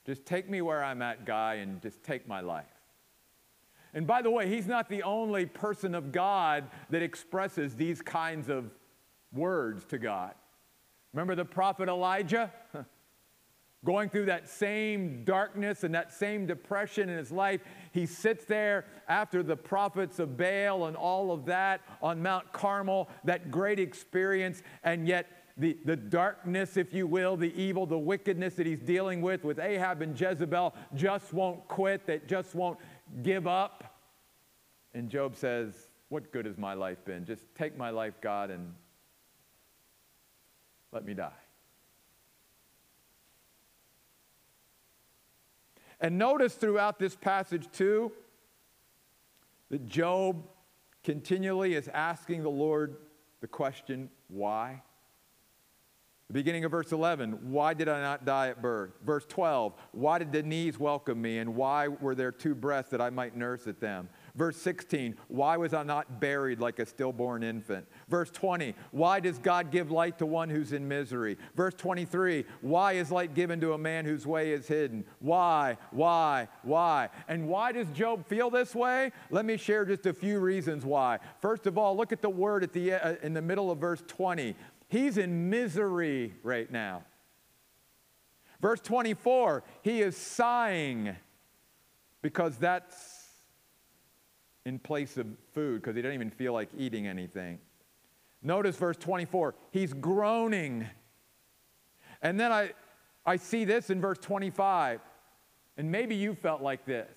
Just 0.05 0.25
take 0.25 0.49
me 0.49 0.61
where 0.61 0.83
I'm 0.83 1.01
at, 1.01 1.25
guy, 1.25 1.55
and 1.55 1.81
just 1.81 2.01
take 2.03 2.27
my 2.27 2.39
life. 2.39 2.65
And 3.93 4.05
by 4.05 4.21
the 4.21 4.29
way, 4.29 4.47
he's 4.47 4.67
not 4.67 4.89
the 4.89 5.03
only 5.03 5.45
person 5.45 5.95
of 5.95 6.11
God 6.11 6.65
that 6.89 7.01
expresses 7.01 7.75
these 7.75 8.01
kinds 8.01 8.49
of 8.49 8.71
words 9.33 9.85
to 9.85 9.97
God. 9.97 10.33
Remember 11.13 11.35
the 11.35 11.45
prophet 11.45 11.89
Elijah? 11.89 12.51
Going 13.85 14.09
through 14.09 14.25
that 14.25 14.49
same 14.49 15.23
darkness 15.23 15.83
and 15.83 15.93
that 15.95 16.13
same 16.13 16.45
depression 16.45 17.09
in 17.09 17.17
his 17.17 17.31
life, 17.31 17.61
he 17.97 18.05
sits 18.05 18.45
there 18.45 18.85
after 19.07 19.41
the 19.41 19.55
prophets 19.55 20.19
of 20.19 20.37
Baal 20.37 20.85
and 20.85 20.95
all 20.95 21.31
of 21.31 21.45
that 21.45 21.81
on 22.01 22.21
Mount 22.21 22.51
Carmel, 22.53 23.09
that 23.23 23.49
great 23.49 23.79
experience, 23.79 24.61
and 24.83 25.07
yet 25.07 25.27
the, 25.57 25.75
the 25.83 25.95
darkness, 25.95 26.77
if 26.77 26.93
you 26.93 27.07
will, 27.07 27.35
the 27.35 27.51
evil, 27.59 27.87
the 27.87 27.97
wickedness 27.97 28.53
that 28.53 28.67
he's 28.67 28.79
dealing 28.79 29.21
with, 29.21 29.43
with 29.43 29.57
Ahab 29.57 30.03
and 30.03 30.19
Jezebel, 30.19 30.75
just 30.93 31.33
won't 31.33 31.67
quit, 31.67 32.05
that 32.05 32.27
just 32.27 32.53
won't 32.53 32.77
give 33.23 33.47
up. 33.47 33.95
And 34.93 35.09
Job 35.09 35.35
says, 35.35 35.73
What 36.09 36.31
good 36.31 36.45
has 36.45 36.57
my 36.57 36.75
life 36.75 37.03
been? 37.03 37.25
Just 37.25 37.43
take 37.55 37.75
my 37.75 37.89
life, 37.89 38.21
God, 38.21 38.51
and 38.51 38.75
let 40.91 41.03
me 41.03 41.15
die. 41.15 41.46
And 45.99 46.17
notice 46.17 46.55
throughout 46.55 46.99
this 46.99 47.15
passage, 47.15 47.67
too, 47.71 48.11
that 49.69 49.85
Job 49.85 50.43
continually 51.03 51.73
is 51.73 51.87
asking 51.87 52.43
the 52.43 52.49
Lord 52.49 52.97
the 53.41 53.47
question, 53.47 54.09
why? 54.27 54.81
The 56.27 56.33
beginning 56.33 56.65
of 56.65 56.71
verse 56.71 56.91
11, 56.91 57.51
why 57.51 57.73
did 57.73 57.87
I 57.87 58.01
not 58.01 58.25
die 58.25 58.49
at 58.49 58.61
birth? 58.61 58.91
Verse 59.05 59.25
12, 59.27 59.73
why 59.93 60.19
did 60.19 60.33
the 60.33 60.43
knees 60.43 60.77
welcome 60.77 61.21
me, 61.21 61.37
and 61.37 61.55
why 61.55 61.87
were 61.87 62.15
there 62.15 62.33
two 62.33 62.53
breasts 62.53 62.91
that 62.91 62.99
I 62.99 63.09
might 63.09 63.37
nurse 63.37 63.65
at 63.65 63.79
them? 63.79 64.09
Verse 64.37 64.55
16, 64.57 65.15
why 65.29 65.57
was 65.57 65.73
I 65.73 65.81
not 65.81 66.21
buried 66.21 66.59
like 66.59 66.77
a 66.77 66.85
stillborn 66.85 67.41
infant? 67.41 67.87
Verse 68.07 68.29
20, 68.29 68.75
why 68.91 69.19
does 69.19 69.39
God 69.39 69.71
give 69.71 69.89
light 69.89 70.19
to 70.19 70.27
one 70.27 70.47
who's 70.47 70.73
in 70.73 70.87
misery? 70.87 71.37
Verse 71.55 71.73
23, 71.73 72.45
why 72.61 72.93
is 72.93 73.11
light 73.11 73.33
given 73.33 73.59
to 73.61 73.73
a 73.73 73.79
man 73.79 74.05
whose 74.05 74.27
way 74.27 74.51
is 74.51 74.67
hidden? 74.67 75.03
Why, 75.17 75.77
why, 75.89 76.49
why? 76.61 77.09
And 77.27 77.47
why 77.47 77.71
does 77.71 77.87
Job 77.89 78.27
feel 78.27 78.51
this 78.51 78.75
way? 78.75 79.11
Let 79.31 79.43
me 79.43 79.57
share 79.57 79.85
just 79.85 80.05
a 80.05 80.13
few 80.13 80.39
reasons 80.39 80.85
why. 80.85 81.17
First 81.41 81.65
of 81.65 81.79
all, 81.79 81.97
look 81.97 82.11
at 82.11 82.21
the 82.21 82.29
word 82.29 82.63
at 82.63 82.73
the, 82.73 82.93
uh, 82.93 83.15
in 83.23 83.33
the 83.33 83.41
middle 83.41 83.71
of 83.71 83.79
verse 83.79 84.03
20. 84.07 84.55
He's 84.87 85.17
in 85.17 85.49
misery 85.49 86.35
right 86.43 86.71
now. 86.71 87.05
Verse 88.61 88.81
24, 88.81 89.63
he 89.81 90.01
is 90.01 90.15
sighing 90.15 91.15
because 92.21 92.57
that's 92.57 93.06
in 94.67 94.77
place 94.77 95.17
of 95.17 95.25
food 95.53 95.81
because 95.81 95.95
he 95.95 96.01
didn't 96.01 96.15
even 96.15 96.29
feel 96.29 96.51
like 96.51 96.67
eating 96.77 97.07
anything. 97.07 97.57
Notice 98.43 98.75
verse 98.75 98.97
24, 98.97 99.55
he's 99.71 99.93
groaning. 99.93 100.85
And 102.21 102.37
then 102.37 102.51
I, 102.51 102.71
I 103.25 103.37
see 103.37 103.63
this 103.63 103.89
in 103.89 104.01
verse 104.01 104.17
25, 104.17 104.99
and 105.77 105.89
maybe 105.89 106.15
you 106.15 106.35
felt 106.35 106.61
like 106.61 106.85
this. 106.85 107.09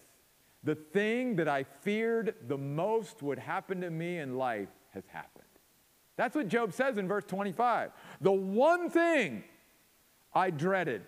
The 0.62 0.76
thing 0.76 1.36
that 1.36 1.48
I 1.48 1.64
feared 1.64 2.36
the 2.46 2.56
most 2.56 3.20
would 3.20 3.38
happen 3.38 3.80
to 3.80 3.90
me 3.90 4.18
in 4.18 4.36
life 4.36 4.68
has 4.94 5.04
happened. 5.08 5.44
That's 6.16 6.36
what 6.36 6.46
Job 6.46 6.72
says 6.72 6.98
in 6.98 7.08
verse 7.08 7.24
25. 7.26 7.90
The 8.20 8.30
one 8.30 8.90
thing 8.90 9.42
I 10.32 10.50
dreaded, 10.50 11.02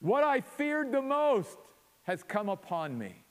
what 0.00 0.24
I 0.24 0.40
feared 0.40 0.90
the 0.90 1.02
most, 1.02 1.58
has 2.04 2.22
come 2.22 2.48
upon 2.48 2.96
me. 2.96 3.25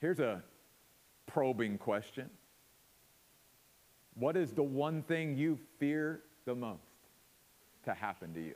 Here's 0.00 0.20
a 0.20 0.42
probing 1.26 1.78
question 1.78 2.30
What 4.14 4.36
is 4.36 4.52
the 4.52 4.62
one 4.62 5.02
thing 5.02 5.36
you 5.36 5.58
fear 5.78 6.20
the 6.44 6.54
most 6.54 6.80
to 7.84 7.94
happen 7.94 8.34
to 8.34 8.40
you 8.40 8.54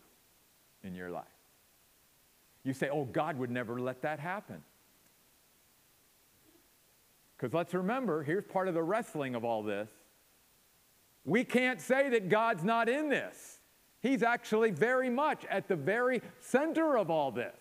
in 0.84 0.94
your 0.94 1.10
life? 1.10 1.24
You 2.62 2.72
say, 2.72 2.88
Oh, 2.90 3.04
God 3.04 3.38
would 3.38 3.50
never 3.50 3.80
let 3.80 4.02
that 4.02 4.20
happen. 4.20 4.62
Because 7.36 7.54
let's 7.54 7.72
remember, 7.72 8.22
here's 8.22 8.44
part 8.44 8.68
of 8.68 8.74
the 8.74 8.82
wrestling 8.82 9.34
of 9.34 9.44
all 9.44 9.62
this. 9.62 9.88
We 11.24 11.42
can't 11.44 11.80
say 11.80 12.10
that 12.10 12.28
God's 12.28 12.64
not 12.64 12.88
in 12.88 13.08
this. 13.08 13.60
He's 14.02 14.22
actually 14.22 14.70
very 14.70 15.08
much 15.08 15.44
at 15.46 15.68
the 15.68 15.76
very 15.76 16.20
center 16.40 16.98
of 16.98 17.10
all 17.10 17.30
this. 17.30 17.56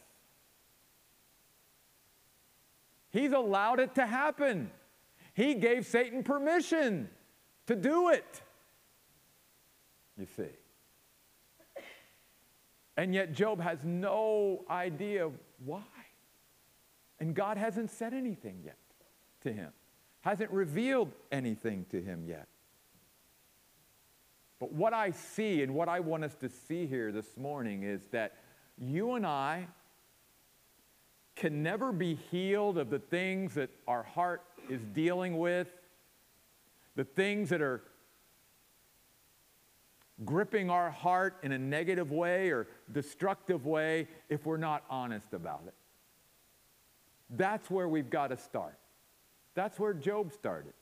He's 3.12 3.32
allowed 3.32 3.80
it 3.80 3.96
to 3.96 4.06
happen. 4.06 4.72
He 5.34 5.56
gave 5.56 5.86
Satan 5.86 6.24
permission 6.24 7.10
to 7.68 7.76
do 7.76 8.10
it. 8.10 8.42
You 10.18 10.28
see. 10.36 10.44
And 12.98 13.16
yet, 13.16 13.32
Job 13.32 13.62
has 13.62 13.80
no 13.84 14.66
idea 14.70 15.30
why. 15.64 15.84
And 17.20 17.34
God 17.34 17.58
hasn't 17.58 17.92
said 17.92 18.14
anything 18.14 18.62
yet 18.66 18.78
to 19.44 19.54
him, 19.54 19.72
hasn't 20.22 20.52
revealed 20.52 21.12
anything 21.32 21.86
to 21.92 22.02
him 22.02 22.26
yet. 22.28 22.48
But 24.60 24.74
what 24.74 24.94
I 24.94 25.12
see 25.12 25.64
and 25.64 25.74
what 25.74 25.88
I 25.88 26.02
want 26.02 26.26
us 26.26 26.36
to 26.36 26.50
see 26.50 26.86
here 26.86 27.14
this 27.14 27.38
morning 27.38 27.84
is 27.84 28.02
that 28.12 28.34
you 28.78 29.14
and 29.14 29.26
I 29.26 29.68
can 31.40 31.64
never 31.64 31.94
be 31.94 32.16
healed 32.30 32.78
of 32.78 32.90
the 32.90 33.00
things 33.00 33.54
that 33.56 33.70
our 33.88 34.04
heart 34.04 34.44
is 34.70 34.82
dealing 34.94 35.38
with, 35.38 35.70
the 36.98 37.06
things 37.06 37.50
that 37.50 37.62
are 37.62 37.82
gripping 40.26 40.70
our 40.70 40.92
heart 40.92 41.38
in 41.42 41.54
a 41.54 41.58
negative 41.58 42.12
way 42.12 42.50
or 42.50 42.68
destructive 42.92 43.66
way 43.66 44.06
if 44.28 44.46
we're 44.46 44.58
not 44.58 44.84
honest 44.90 45.34
about 45.34 45.64
it. 45.66 45.74
That's 47.30 47.72
where 47.72 47.88
we've 47.88 48.10
got 48.10 48.28
to 48.28 48.38
start. 48.38 48.78
That's 49.56 49.80
where 49.80 49.94
Job 49.94 50.34
started. 50.34 50.74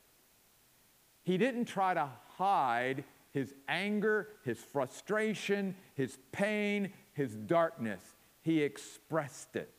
He 1.22 1.38
didn't 1.38 1.66
try 1.66 1.94
to 1.94 2.08
hide 2.36 3.04
his 3.30 3.54
anger, 3.68 4.30
his 4.44 4.58
frustration, 4.58 5.76
his 5.94 6.18
pain, 6.32 6.92
his 7.12 7.36
darkness. 7.36 8.00
He 8.42 8.62
expressed 8.62 9.54
it 9.54 9.72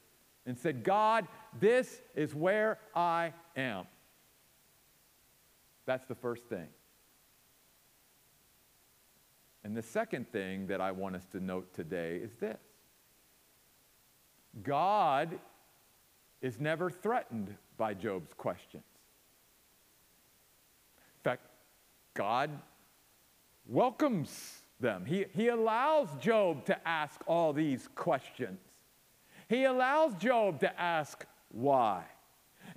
and 0.46 0.58
said, 0.58 0.84
God, 0.84 1.28
this 1.60 2.02
is 2.16 2.34
where 2.34 2.80
I 2.96 3.34
am. 3.56 3.86
That's 5.86 6.06
the 6.08 6.16
first 6.16 6.44
thing. 6.46 6.68
And 9.64 9.76
the 9.76 9.82
second 9.82 10.32
thing 10.32 10.68
that 10.68 10.82
I 10.82 10.92
want 10.92 11.16
us 11.16 11.26
to 11.32 11.40
note 11.40 11.74
today 11.74 12.18
is 12.18 12.32
this 12.40 12.58
God 14.64 15.38
is 16.42 16.60
never 16.60 16.90
threatened 16.90 17.56
by 17.78 17.94
Job's 17.94 18.34
questions. 18.34 18.84
In 21.18 21.24
fact, 21.24 21.42
God 22.14 22.50
welcomes 23.68 24.62
them, 24.80 25.06
He, 25.06 25.26
he 25.34 25.50
allows 25.50 26.08
Job 26.20 26.66
to 26.66 26.88
ask 26.88 27.22
all 27.28 27.52
these 27.52 27.90
questions. 27.96 28.60
He 29.50 29.64
allows 29.64 30.14
Job 30.14 30.60
to 30.60 30.80
ask 30.80 31.26
why. 31.50 32.04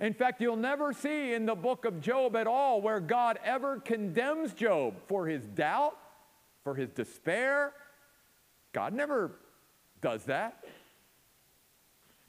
In 0.01 0.13
fact, 0.13 0.41
you'll 0.41 0.55
never 0.55 0.91
see 0.91 1.33
in 1.33 1.45
the 1.45 1.53
book 1.53 1.85
of 1.85 2.01
Job 2.01 2.35
at 2.35 2.47
all 2.47 2.81
where 2.81 2.99
God 2.99 3.37
ever 3.45 3.79
condemns 3.79 4.53
Job 4.53 4.95
for 5.07 5.27
his 5.27 5.45
doubt, 5.45 5.95
for 6.63 6.73
his 6.73 6.89
despair. 6.89 7.73
God 8.73 8.91
never 8.91 9.31
does 10.01 10.23
that. 10.25 10.65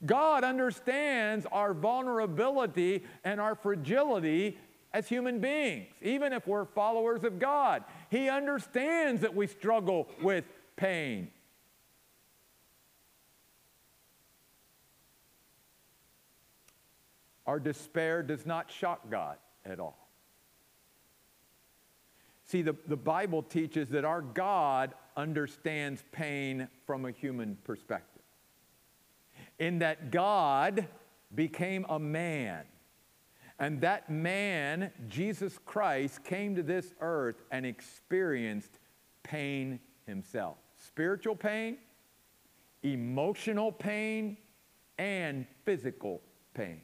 God 0.05 0.43
understands 0.43 1.47
our 1.51 1.73
vulnerability 1.73 3.03
and 3.23 3.41
our 3.41 3.55
fragility 3.55 4.59
as 4.93 5.09
human 5.09 5.39
beings, 5.39 5.87
even 6.03 6.33
if 6.33 6.45
we're 6.45 6.65
followers 6.65 7.23
of 7.23 7.39
God. 7.39 7.83
He 8.11 8.29
understands 8.29 9.21
that 9.21 9.33
we 9.33 9.47
struggle 9.47 10.07
with 10.21 10.45
pain 10.75 11.31
Our 17.45 17.59
despair 17.59 18.23
does 18.23 18.45
not 18.45 18.71
shock 18.71 19.09
God 19.09 19.37
at 19.65 19.79
all. 19.79 20.05
See, 22.45 22.61
the, 22.61 22.75
the 22.87 22.97
Bible 22.97 23.41
teaches 23.41 23.89
that 23.89 24.05
our 24.05 24.21
God 24.21 24.93
understands 25.17 26.03
pain 26.11 26.67
from 26.85 27.05
a 27.05 27.11
human 27.11 27.57
perspective. 27.63 28.21
In 29.57 29.79
that 29.79 30.11
God 30.11 30.87
became 31.33 31.85
a 31.89 31.97
man. 31.97 32.65
And 33.57 33.81
that 33.81 34.09
man, 34.09 34.91
Jesus 35.07 35.57
Christ, 35.65 36.23
came 36.23 36.55
to 36.55 36.63
this 36.63 36.93
earth 36.99 37.41
and 37.51 37.65
experienced 37.65 38.79
pain 39.23 39.79
himself 40.05 40.57
spiritual 40.77 41.35
pain, 41.35 41.77
emotional 42.83 43.71
pain, 43.71 44.37
and 44.97 45.47
physical 45.63 46.21
pain. 46.53 46.81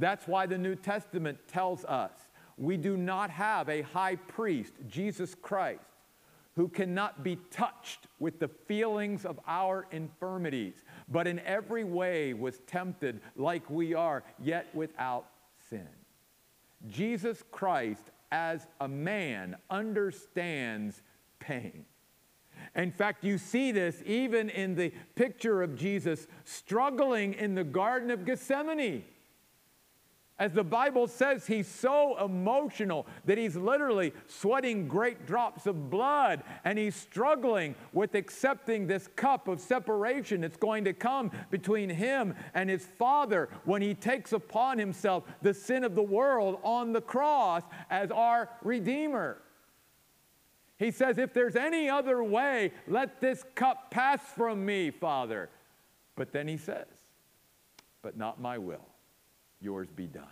That's 0.00 0.26
why 0.26 0.46
the 0.46 0.56
New 0.56 0.76
Testament 0.76 1.38
tells 1.46 1.84
us 1.84 2.12
we 2.56 2.78
do 2.78 2.96
not 2.96 3.28
have 3.28 3.68
a 3.68 3.82
high 3.82 4.16
priest, 4.16 4.72
Jesus 4.88 5.34
Christ, 5.34 5.84
who 6.56 6.68
cannot 6.68 7.22
be 7.22 7.36
touched 7.50 8.06
with 8.18 8.40
the 8.40 8.48
feelings 8.48 9.26
of 9.26 9.38
our 9.46 9.86
infirmities, 9.92 10.74
but 11.08 11.26
in 11.26 11.38
every 11.40 11.84
way 11.84 12.32
was 12.32 12.60
tempted 12.66 13.20
like 13.36 13.68
we 13.68 13.92
are, 13.92 14.24
yet 14.42 14.74
without 14.74 15.26
sin. 15.68 15.88
Jesus 16.88 17.44
Christ, 17.50 18.04
as 18.32 18.66
a 18.80 18.88
man, 18.88 19.56
understands 19.68 21.02
pain. 21.40 21.84
In 22.74 22.90
fact, 22.90 23.22
you 23.22 23.36
see 23.36 23.70
this 23.70 24.02
even 24.06 24.48
in 24.48 24.74
the 24.74 24.92
picture 25.14 25.62
of 25.62 25.76
Jesus 25.76 26.26
struggling 26.44 27.34
in 27.34 27.54
the 27.54 27.64
Garden 27.64 28.10
of 28.10 28.24
Gethsemane. 28.24 29.04
As 30.40 30.54
the 30.54 30.64
Bible 30.64 31.06
says, 31.06 31.46
he's 31.46 31.68
so 31.68 32.16
emotional 32.24 33.06
that 33.26 33.36
he's 33.36 33.56
literally 33.56 34.14
sweating 34.26 34.88
great 34.88 35.26
drops 35.26 35.66
of 35.66 35.90
blood 35.90 36.42
and 36.64 36.78
he's 36.78 36.96
struggling 36.96 37.74
with 37.92 38.14
accepting 38.14 38.86
this 38.86 39.06
cup 39.16 39.48
of 39.48 39.60
separation 39.60 40.40
that's 40.40 40.56
going 40.56 40.84
to 40.84 40.94
come 40.94 41.30
between 41.50 41.90
him 41.90 42.34
and 42.54 42.70
his 42.70 42.86
Father 42.86 43.50
when 43.66 43.82
he 43.82 43.92
takes 43.92 44.32
upon 44.32 44.78
himself 44.78 45.24
the 45.42 45.52
sin 45.52 45.84
of 45.84 45.94
the 45.94 46.02
world 46.02 46.58
on 46.62 46.94
the 46.94 47.02
cross 47.02 47.62
as 47.90 48.10
our 48.10 48.48
Redeemer. 48.62 49.42
He 50.78 50.90
says, 50.90 51.18
If 51.18 51.34
there's 51.34 51.54
any 51.54 51.90
other 51.90 52.24
way, 52.24 52.72
let 52.88 53.20
this 53.20 53.44
cup 53.54 53.90
pass 53.90 54.22
from 54.34 54.64
me, 54.64 54.90
Father. 54.90 55.50
But 56.16 56.32
then 56.32 56.48
he 56.48 56.56
says, 56.56 56.86
But 58.00 58.16
not 58.16 58.40
my 58.40 58.56
will 58.56 58.89
yours 59.60 59.88
be 59.94 60.06
done. 60.06 60.24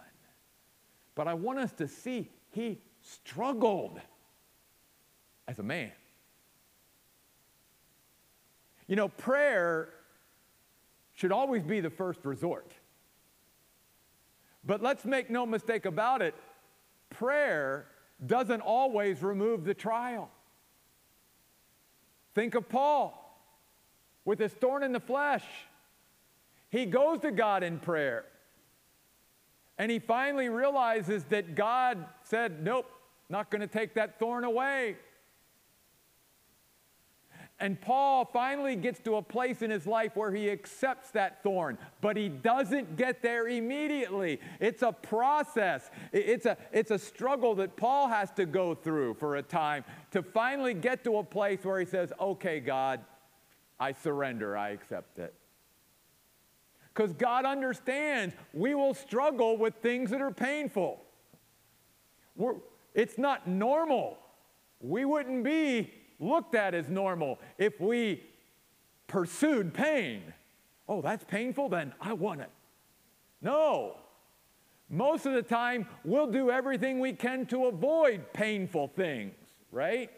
But 1.14 1.28
I 1.28 1.34
want 1.34 1.58
us 1.58 1.72
to 1.72 1.88
see 1.88 2.30
he 2.50 2.80
struggled 3.02 4.00
as 5.46 5.58
a 5.58 5.62
man. 5.62 5.92
You 8.86 8.96
know, 8.96 9.08
prayer 9.08 9.90
should 11.12 11.32
always 11.32 11.62
be 11.62 11.80
the 11.80 11.90
first 11.90 12.24
resort. 12.24 12.72
But 14.64 14.82
let's 14.82 15.04
make 15.04 15.30
no 15.30 15.46
mistake 15.46 15.84
about 15.86 16.22
it, 16.22 16.34
prayer 17.10 17.86
doesn't 18.24 18.60
always 18.60 19.22
remove 19.22 19.64
the 19.64 19.74
trial. 19.74 20.30
Think 22.34 22.54
of 22.54 22.68
Paul 22.68 23.24
with 24.24 24.38
his 24.38 24.52
thorn 24.52 24.82
in 24.82 24.92
the 24.92 25.00
flesh. 25.00 25.44
He 26.70 26.86
goes 26.86 27.20
to 27.20 27.30
God 27.30 27.62
in 27.62 27.78
prayer. 27.78 28.24
And 29.78 29.90
he 29.90 30.00
finally 30.00 30.48
realizes 30.48 31.24
that 31.24 31.54
God 31.54 32.04
said, 32.24 32.62
Nope, 32.62 32.90
not 33.28 33.50
going 33.50 33.60
to 33.60 33.66
take 33.66 33.94
that 33.94 34.18
thorn 34.18 34.44
away. 34.44 34.96
And 37.60 37.80
Paul 37.80 38.24
finally 38.24 38.76
gets 38.76 39.00
to 39.00 39.16
a 39.16 39.22
place 39.22 39.62
in 39.62 39.70
his 39.70 39.84
life 39.84 40.14
where 40.14 40.30
he 40.30 40.48
accepts 40.48 41.10
that 41.10 41.42
thorn, 41.42 41.76
but 42.00 42.16
he 42.16 42.28
doesn't 42.28 42.96
get 42.96 43.20
there 43.20 43.48
immediately. 43.48 44.38
It's 44.60 44.82
a 44.82 44.92
process, 44.92 45.90
it's 46.12 46.46
a, 46.46 46.56
it's 46.72 46.92
a 46.92 46.98
struggle 46.98 47.56
that 47.56 47.76
Paul 47.76 48.06
has 48.08 48.30
to 48.32 48.46
go 48.46 48.76
through 48.76 49.14
for 49.14 49.36
a 49.36 49.42
time 49.42 49.84
to 50.12 50.22
finally 50.22 50.72
get 50.72 51.02
to 51.04 51.18
a 51.18 51.24
place 51.24 51.64
where 51.64 51.80
he 51.80 51.86
says, 51.86 52.12
Okay, 52.20 52.60
God, 52.60 53.00
I 53.80 53.92
surrender, 53.92 54.56
I 54.56 54.70
accept 54.70 55.18
it 55.18 55.34
because 56.98 57.12
God 57.12 57.44
understands 57.44 58.34
we 58.52 58.74
will 58.74 58.92
struggle 58.92 59.56
with 59.56 59.74
things 59.76 60.10
that 60.10 60.20
are 60.20 60.32
painful. 60.32 61.00
We're, 62.34 62.56
it's 62.92 63.16
not 63.16 63.46
normal. 63.46 64.18
We 64.80 65.04
wouldn't 65.04 65.44
be 65.44 65.92
looked 66.18 66.56
at 66.56 66.74
as 66.74 66.88
normal 66.88 67.38
if 67.56 67.80
we 67.80 68.24
pursued 69.06 69.72
pain. 69.72 70.34
Oh, 70.88 71.00
that's 71.00 71.22
painful? 71.22 71.68
Then 71.68 71.94
I 72.00 72.14
want 72.14 72.40
it. 72.40 72.50
No. 73.40 73.98
Most 74.90 75.24
of 75.24 75.34
the 75.34 75.42
time, 75.42 75.86
we'll 76.04 76.32
do 76.32 76.50
everything 76.50 76.98
we 76.98 77.12
can 77.12 77.46
to 77.46 77.66
avoid 77.66 78.32
painful 78.32 78.88
things, 78.88 79.36
right? 79.70 80.10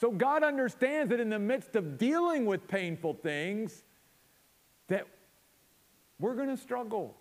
So 0.00 0.10
God 0.10 0.42
understands 0.42 1.10
that 1.10 1.20
in 1.20 1.28
the 1.28 1.38
midst 1.38 1.76
of 1.76 1.98
dealing 1.98 2.46
with 2.46 2.66
painful 2.66 3.12
things, 3.12 3.82
we're 6.18 6.34
going 6.34 6.48
to 6.48 6.56
struggle. 6.56 7.16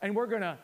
And 0.00 0.14
we're 0.14 0.26
going 0.26 0.42
to 0.42 0.58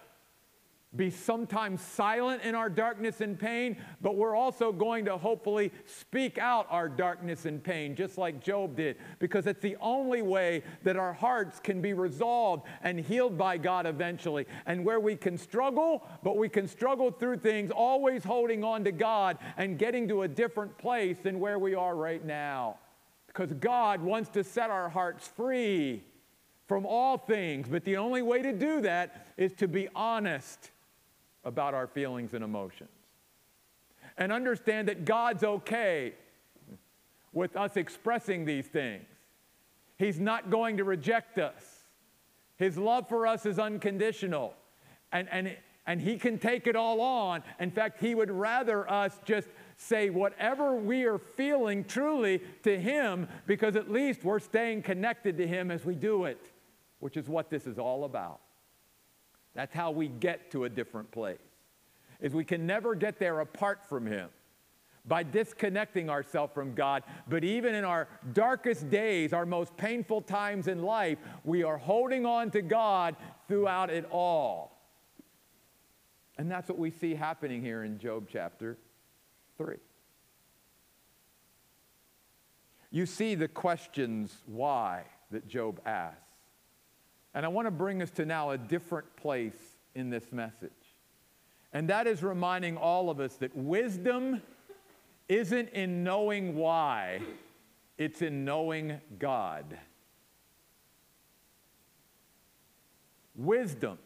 be 0.96 1.10
sometimes 1.10 1.80
silent 1.80 2.42
in 2.42 2.54
our 2.54 2.68
darkness 2.68 3.20
and 3.20 3.38
pain, 3.38 3.76
but 4.00 4.16
we're 4.16 4.36
also 4.36 4.70
going 4.70 5.04
to 5.06 5.16
hopefully 5.16 5.72
speak 5.86 6.38
out 6.38 6.66
our 6.70 6.88
darkness 6.88 7.46
and 7.46 7.62
pain, 7.62 7.96
just 7.96 8.16
like 8.16 8.42
Job 8.42 8.76
did, 8.76 8.96
because 9.18 9.46
it's 9.46 9.60
the 9.60 9.76
only 9.80 10.22
way 10.22 10.62
that 10.84 10.96
our 10.96 11.12
hearts 11.12 11.58
can 11.58 11.80
be 11.80 11.92
resolved 11.92 12.64
and 12.82 13.00
healed 13.00 13.36
by 13.36 13.58
God 13.58 13.86
eventually. 13.86 14.46
And 14.66 14.84
where 14.84 15.00
we 15.00 15.16
can 15.16 15.36
struggle, 15.36 16.06
but 16.22 16.36
we 16.36 16.48
can 16.48 16.68
struggle 16.68 17.10
through 17.10 17.38
things, 17.38 17.72
always 17.72 18.22
holding 18.22 18.62
on 18.62 18.84
to 18.84 18.92
God 18.92 19.38
and 19.56 19.78
getting 19.78 20.06
to 20.08 20.22
a 20.22 20.28
different 20.28 20.78
place 20.78 21.18
than 21.22 21.40
where 21.40 21.58
we 21.58 21.74
are 21.74 21.96
right 21.96 22.24
now. 22.24 22.78
Because 23.26 23.52
God 23.54 24.00
wants 24.00 24.28
to 24.30 24.44
set 24.44 24.70
our 24.70 24.88
hearts 24.88 25.26
free 25.26 26.04
from 26.66 26.86
all 26.86 27.18
things. 27.18 27.68
But 27.68 27.84
the 27.84 27.96
only 27.96 28.22
way 28.22 28.42
to 28.42 28.52
do 28.52 28.80
that 28.82 29.28
is 29.36 29.52
to 29.54 29.68
be 29.68 29.88
honest 29.94 30.70
about 31.44 31.74
our 31.74 31.86
feelings 31.86 32.34
and 32.34 32.42
emotions 32.42 32.90
and 34.16 34.32
understand 34.32 34.88
that 34.88 35.04
God's 35.04 35.42
okay 35.42 36.14
with 37.32 37.56
us 37.56 37.76
expressing 37.76 38.44
these 38.44 38.66
things. 38.66 39.04
He's 39.98 40.20
not 40.20 40.50
going 40.50 40.76
to 40.78 40.84
reject 40.84 41.38
us. 41.38 41.84
His 42.56 42.78
love 42.78 43.08
for 43.08 43.26
us 43.26 43.46
is 43.46 43.58
unconditional. 43.58 44.54
And, 45.12 45.28
and, 45.30 45.56
and 45.86 46.00
He 46.00 46.16
can 46.16 46.38
take 46.38 46.66
it 46.66 46.76
all 46.76 47.00
on. 47.00 47.42
In 47.58 47.70
fact, 47.70 48.00
He 48.00 48.14
would 48.14 48.30
rather 48.30 48.88
us 48.90 49.18
just 49.24 49.48
say 49.76 50.10
whatever 50.10 50.76
we 50.76 51.04
are 51.04 51.18
feeling 51.18 51.84
truly 51.84 52.40
to 52.62 52.78
Him 52.78 53.28
because 53.46 53.76
at 53.76 53.90
least 53.90 54.24
we're 54.24 54.38
staying 54.38 54.82
connected 54.82 55.36
to 55.38 55.46
Him 55.46 55.70
as 55.70 55.84
we 55.84 55.94
do 55.94 56.24
it, 56.24 56.40
which 57.04 57.18
is 57.18 57.28
what 57.28 57.50
this 57.50 57.66
is 57.66 57.78
all 57.78 58.04
about. 58.04 58.40
That's 59.52 59.74
how 59.74 59.90
we 59.90 60.08
get 60.08 60.50
to 60.52 60.64
a 60.64 60.70
different 60.70 61.10
place. 61.10 61.36
Is 62.18 62.32
we 62.32 62.44
can 62.44 62.64
never 62.64 62.94
get 62.94 63.18
there 63.18 63.40
apart 63.40 63.84
from 63.86 64.06
him 64.06 64.30
by 65.04 65.22
disconnecting 65.22 66.08
ourselves 66.08 66.54
from 66.54 66.72
God. 66.72 67.02
But 67.28 67.44
even 67.44 67.74
in 67.74 67.84
our 67.84 68.08
darkest 68.32 68.88
days, 68.88 69.34
our 69.34 69.44
most 69.44 69.76
painful 69.76 70.22
times 70.22 70.66
in 70.66 70.82
life, 70.82 71.18
we 71.44 71.62
are 71.62 71.76
holding 71.76 72.24
on 72.24 72.50
to 72.52 72.62
God 72.62 73.16
throughout 73.48 73.90
it 73.90 74.08
all. 74.10 74.80
And 76.38 76.50
that's 76.50 76.70
what 76.70 76.78
we 76.78 76.90
see 76.90 77.14
happening 77.14 77.60
here 77.60 77.84
in 77.84 77.98
Job 77.98 78.28
chapter 78.32 78.78
3. 79.58 79.76
You 82.90 83.04
see 83.04 83.34
the 83.34 83.48
questions 83.48 84.38
why 84.46 85.02
that 85.30 85.46
Job 85.46 85.82
asks. 85.84 86.33
And 87.34 87.44
I 87.44 87.48
want 87.48 87.66
to 87.66 87.72
bring 87.72 88.00
us 88.00 88.10
to 88.12 88.24
now 88.24 88.50
a 88.50 88.58
different 88.58 89.16
place 89.16 89.76
in 89.94 90.10
this 90.10 90.32
message. 90.32 90.70
And 91.72 91.88
that 91.88 92.06
is 92.06 92.22
reminding 92.22 92.76
all 92.76 93.10
of 93.10 93.18
us 93.18 93.34
that 93.36 93.54
wisdom 93.56 94.40
isn't 95.28 95.70
in 95.70 96.04
knowing 96.04 96.54
why, 96.54 97.20
it's 97.98 98.22
in 98.22 98.44
knowing 98.44 99.00
God. 99.18 99.78
Wisdom 103.34 103.98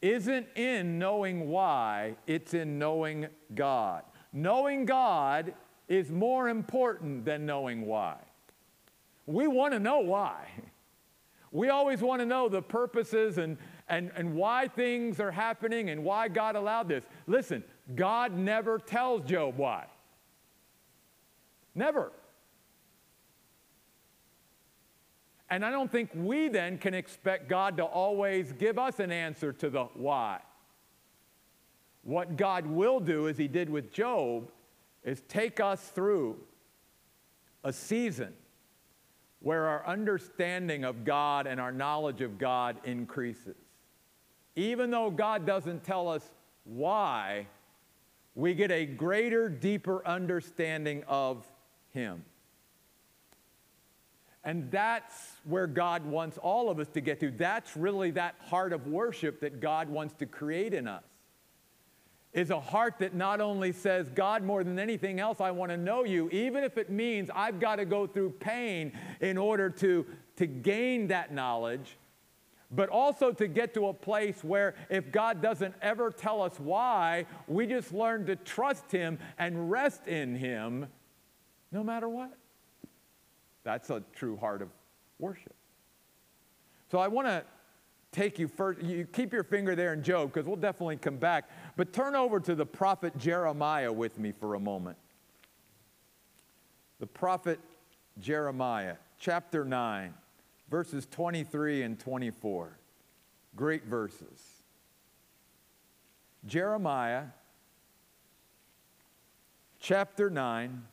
isn't 0.00 0.46
in 0.54 0.98
knowing 0.98 1.48
why, 1.48 2.14
it's 2.26 2.54
in 2.54 2.78
knowing 2.78 3.26
God. 3.54 4.04
Knowing 4.32 4.84
God 4.84 5.54
is 5.88 6.10
more 6.10 6.48
important 6.48 7.24
than 7.24 7.46
knowing 7.46 7.86
why. 7.86 8.16
We 9.26 9.48
want 9.48 9.72
to 9.72 9.80
know 9.80 10.00
why. 10.00 10.46
We 11.54 11.68
always 11.68 12.00
want 12.00 12.20
to 12.20 12.26
know 12.26 12.48
the 12.48 12.60
purposes 12.60 13.38
and, 13.38 13.56
and, 13.88 14.10
and 14.16 14.34
why 14.34 14.66
things 14.66 15.20
are 15.20 15.30
happening 15.30 15.88
and 15.90 16.02
why 16.02 16.26
God 16.26 16.56
allowed 16.56 16.88
this. 16.88 17.04
Listen, 17.28 17.62
God 17.94 18.36
never 18.36 18.76
tells 18.76 19.22
Job 19.22 19.56
why. 19.56 19.86
Never. 21.72 22.10
And 25.48 25.64
I 25.64 25.70
don't 25.70 25.90
think 25.90 26.10
we 26.12 26.48
then 26.48 26.76
can 26.76 26.92
expect 26.92 27.48
God 27.48 27.76
to 27.76 27.84
always 27.84 28.50
give 28.52 28.76
us 28.76 28.98
an 28.98 29.12
answer 29.12 29.52
to 29.52 29.70
the 29.70 29.84
why. 29.94 30.40
What 32.02 32.36
God 32.36 32.66
will 32.66 32.98
do, 32.98 33.28
as 33.28 33.38
He 33.38 33.46
did 33.46 33.70
with 33.70 33.92
Job, 33.92 34.50
is 35.04 35.22
take 35.28 35.60
us 35.60 35.80
through 35.90 36.36
a 37.62 37.72
season 37.72 38.34
where 39.44 39.66
our 39.66 39.86
understanding 39.86 40.84
of 40.84 41.04
God 41.04 41.46
and 41.46 41.60
our 41.60 41.70
knowledge 41.70 42.22
of 42.22 42.38
God 42.38 42.78
increases. 42.84 43.56
Even 44.56 44.90
though 44.90 45.10
God 45.10 45.44
doesn't 45.44 45.84
tell 45.84 46.08
us 46.08 46.26
why, 46.64 47.46
we 48.34 48.54
get 48.54 48.70
a 48.70 48.86
greater, 48.86 49.50
deeper 49.50 50.04
understanding 50.06 51.04
of 51.06 51.46
Him. 51.90 52.24
And 54.44 54.70
that's 54.70 55.32
where 55.44 55.66
God 55.66 56.06
wants 56.06 56.38
all 56.38 56.70
of 56.70 56.78
us 56.78 56.88
to 56.94 57.02
get 57.02 57.20
to. 57.20 57.30
That's 57.30 57.76
really 57.76 58.12
that 58.12 58.36
heart 58.46 58.72
of 58.72 58.86
worship 58.86 59.40
that 59.40 59.60
God 59.60 59.90
wants 59.90 60.14
to 60.14 60.26
create 60.26 60.72
in 60.72 60.88
us. 60.88 61.04
Is 62.34 62.50
a 62.50 62.58
heart 62.58 62.96
that 62.98 63.14
not 63.14 63.40
only 63.40 63.70
says, 63.70 64.08
God, 64.08 64.42
more 64.42 64.64
than 64.64 64.78
anything 64.78 65.20
else, 65.20 65.40
I 65.40 65.52
want 65.52 65.70
to 65.70 65.76
know 65.76 66.04
you, 66.04 66.28
even 66.30 66.64
if 66.64 66.76
it 66.76 66.90
means 66.90 67.30
I've 67.32 67.60
got 67.60 67.76
to 67.76 67.84
go 67.84 68.08
through 68.08 68.30
pain 68.30 68.92
in 69.20 69.38
order 69.38 69.70
to, 69.70 70.04
to 70.36 70.46
gain 70.46 71.06
that 71.08 71.32
knowledge, 71.32 71.96
but 72.72 72.88
also 72.88 73.30
to 73.30 73.46
get 73.46 73.72
to 73.74 73.86
a 73.86 73.94
place 73.94 74.42
where 74.42 74.74
if 74.90 75.12
God 75.12 75.40
doesn't 75.40 75.76
ever 75.80 76.10
tell 76.10 76.42
us 76.42 76.58
why, 76.58 77.26
we 77.46 77.68
just 77.68 77.94
learn 77.94 78.26
to 78.26 78.34
trust 78.34 78.90
Him 78.90 79.18
and 79.38 79.70
rest 79.70 80.08
in 80.08 80.34
Him 80.34 80.88
no 81.70 81.84
matter 81.84 82.08
what. 82.08 82.32
That's 83.62 83.90
a 83.90 84.02
true 84.12 84.36
heart 84.36 84.60
of 84.60 84.70
worship. 85.20 85.54
So 86.90 86.98
I 86.98 87.08
want 87.08 87.28
to 87.28 87.44
take 88.12 88.38
you 88.38 88.46
first. 88.46 88.80
You 88.82 89.06
keep 89.12 89.32
your 89.32 89.42
finger 89.42 89.74
there 89.74 89.92
in 89.92 90.02
Job 90.02 90.32
because 90.32 90.46
we'll 90.46 90.56
definitely 90.56 90.96
come 90.96 91.16
back. 91.16 91.50
But 91.76 91.92
turn 91.92 92.14
over 92.14 92.40
to 92.40 92.54
the 92.54 92.66
prophet 92.66 93.16
Jeremiah 93.18 93.92
with 93.92 94.18
me 94.18 94.32
for 94.32 94.54
a 94.54 94.60
moment. 94.60 94.96
The 97.00 97.06
prophet 97.06 97.58
Jeremiah, 98.20 98.96
chapter 99.18 99.64
9, 99.64 100.14
verses 100.70 101.06
23 101.10 101.82
and 101.82 101.98
24. 101.98 102.78
Great 103.56 103.84
verses. 103.84 104.62
Jeremiah, 106.46 107.24
chapter 109.80 110.30
9 110.30 110.84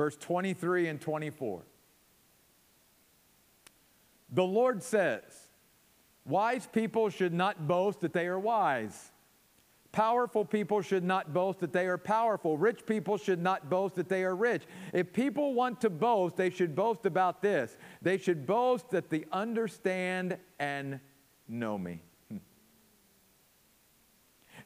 verse 0.00 0.16
23 0.16 0.88
and 0.88 0.98
24. 0.98 1.60
The 4.32 4.44
Lord 4.44 4.82
says, 4.82 5.48
Wise 6.24 6.68
people 6.72 7.08
should 7.08 7.32
not 7.32 7.66
boast 7.66 8.00
that 8.00 8.12
they 8.12 8.26
are 8.26 8.38
wise. 8.38 9.10
Powerful 9.92 10.44
people 10.44 10.82
should 10.82 11.02
not 11.02 11.34
boast 11.34 11.58
that 11.60 11.72
they 11.72 11.86
are 11.86 11.98
powerful. 11.98 12.56
Rich 12.56 12.86
people 12.86 13.16
should 13.16 13.42
not 13.42 13.68
boast 13.68 13.96
that 13.96 14.08
they 14.08 14.22
are 14.22 14.36
rich. 14.36 14.62
If 14.92 15.12
people 15.12 15.52
want 15.54 15.80
to 15.80 15.90
boast, 15.90 16.36
they 16.36 16.50
should 16.50 16.76
boast 16.76 17.06
about 17.06 17.42
this. 17.42 17.76
They 18.00 18.16
should 18.16 18.46
boast 18.46 18.90
that 18.90 19.10
they 19.10 19.24
understand 19.32 20.38
and 20.60 21.00
know 21.48 21.76
me. 21.76 22.02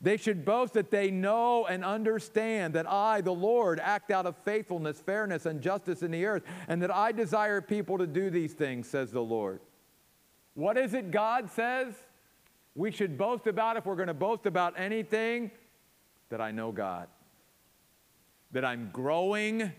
They 0.05 0.19
should 0.19 0.45
boast 0.45 0.75
that 0.75 0.91
they 0.91 1.11
know 1.11 1.65
and 1.65 1.83
understand 1.83 2.75
that 2.75 2.87
I, 2.87 3.23
the 3.23 3.33
Lord, 3.33 3.81
act 3.81 4.11
out 4.11 4.27
of 4.27 4.37
faithfulness, 4.45 5.01
fairness, 5.01 5.47
and 5.47 5.63
justice 5.63 6.03
in 6.03 6.11
the 6.11 6.27
earth, 6.27 6.43
and 6.69 6.83
that 6.83 6.95
I 6.95 7.11
desire 7.11 7.63
people 7.63 7.97
to 7.97 8.07
do 8.07 8.29
these 8.29 8.53
things, 8.53 8.87
says 8.87 9.11
the 9.11 9.23
Lord. 9.23 9.61
What 10.53 10.77
is 10.77 10.93
it 10.93 11.11
God 11.11 11.51
says 11.51 11.95
we 12.75 12.91
should 12.91 13.17
boast 13.17 13.47
about 13.47 13.79
if 13.79 13.87
we're 13.87 13.97
going 13.97 14.09
to 14.09 14.13
boast 14.13 14.45
about 14.45 14.79
anything? 14.79 15.51
That 16.29 16.43
I 16.43 16.51
know 16.51 16.71
God, 16.71 17.09
that 18.53 18.63
I'm 18.63 18.91
growing 18.93 19.73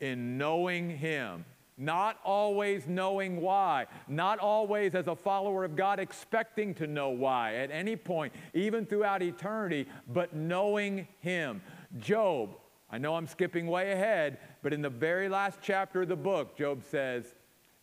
in 0.00 0.38
knowing 0.38 0.90
Him 0.90 1.44
not 1.78 2.18
always 2.24 2.86
knowing 2.86 3.40
why, 3.40 3.86
not 4.08 4.38
always 4.38 4.94
as 4.94 5.08
a 5.08 5.16
follower 5.16 5.64
of 5.64 5.76
God 5.76 5.98
expecting 6.00 6.74
to 6.74 6.86
know 6.86 7.10
why 7.10 7.56
at 7.56 7.70
any 7.70 7.96
point, 7.96 8.32
even 8.54 8.86
throughout 8.86 9.22
eternity, 9.22 9.86
but 10.08 10.34
knowing 10.34 11.06
Him. 11.20 11.60
Job, 11.98 12.56
I 12.90 12.98
know 12.98 13.16
I'm 13.16 13.26
skipping 13.26 13.66
way 13.66 13.92
ahead, 13.92 14.38
but 14.62 14.72
in 14.72 14.80
the 14.80 14.90
very 14.90 15.28
last 15.28 15.58
chapter 15.60 16.02
of 16.02 16.08
the 16.08 16.16
book, 16.16 16.56
Job 16.56 16.82
says, 16.82 17.34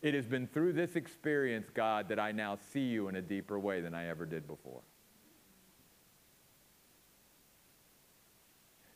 It 0.02 0.14
has 0.14 0.26
been 0.26 0.48
through 0.48 0.72
this 0.72 0.96
experience, 0.96 1.68
God, 1.72 2.08
that 2.08 2.18
I 2.18 2.32
now 2.32 2.58
see 2.72 2.88
you 2.88 3.08
in 3.08 3.16
a 3.16 3.22
deeper 3.22 3.58
way 3.58 3.80
than 3.80 3.94
I 3.94 4.08
ever 4.08 4.26
did 4.26 4.48
before. 4.48 4.80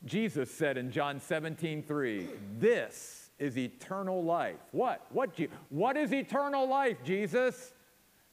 Jesus 0.04 0.50
said 0.50 0.76
in 0.76 0.90
John 0.90 1.20
17, 1.20 1.82
3, 1.82 2.28
This 2.58 3.27
is 3.38 3.56
eternal 3.56 4.22
life. 4.22 4.58
What? 4.72 5.06
What, 5.10 5.30
what 5.70 5.96
is 5.96 6.12
eternal 6.12 6.68
life, 6.68 6.98
Jesus? 7.04 7.72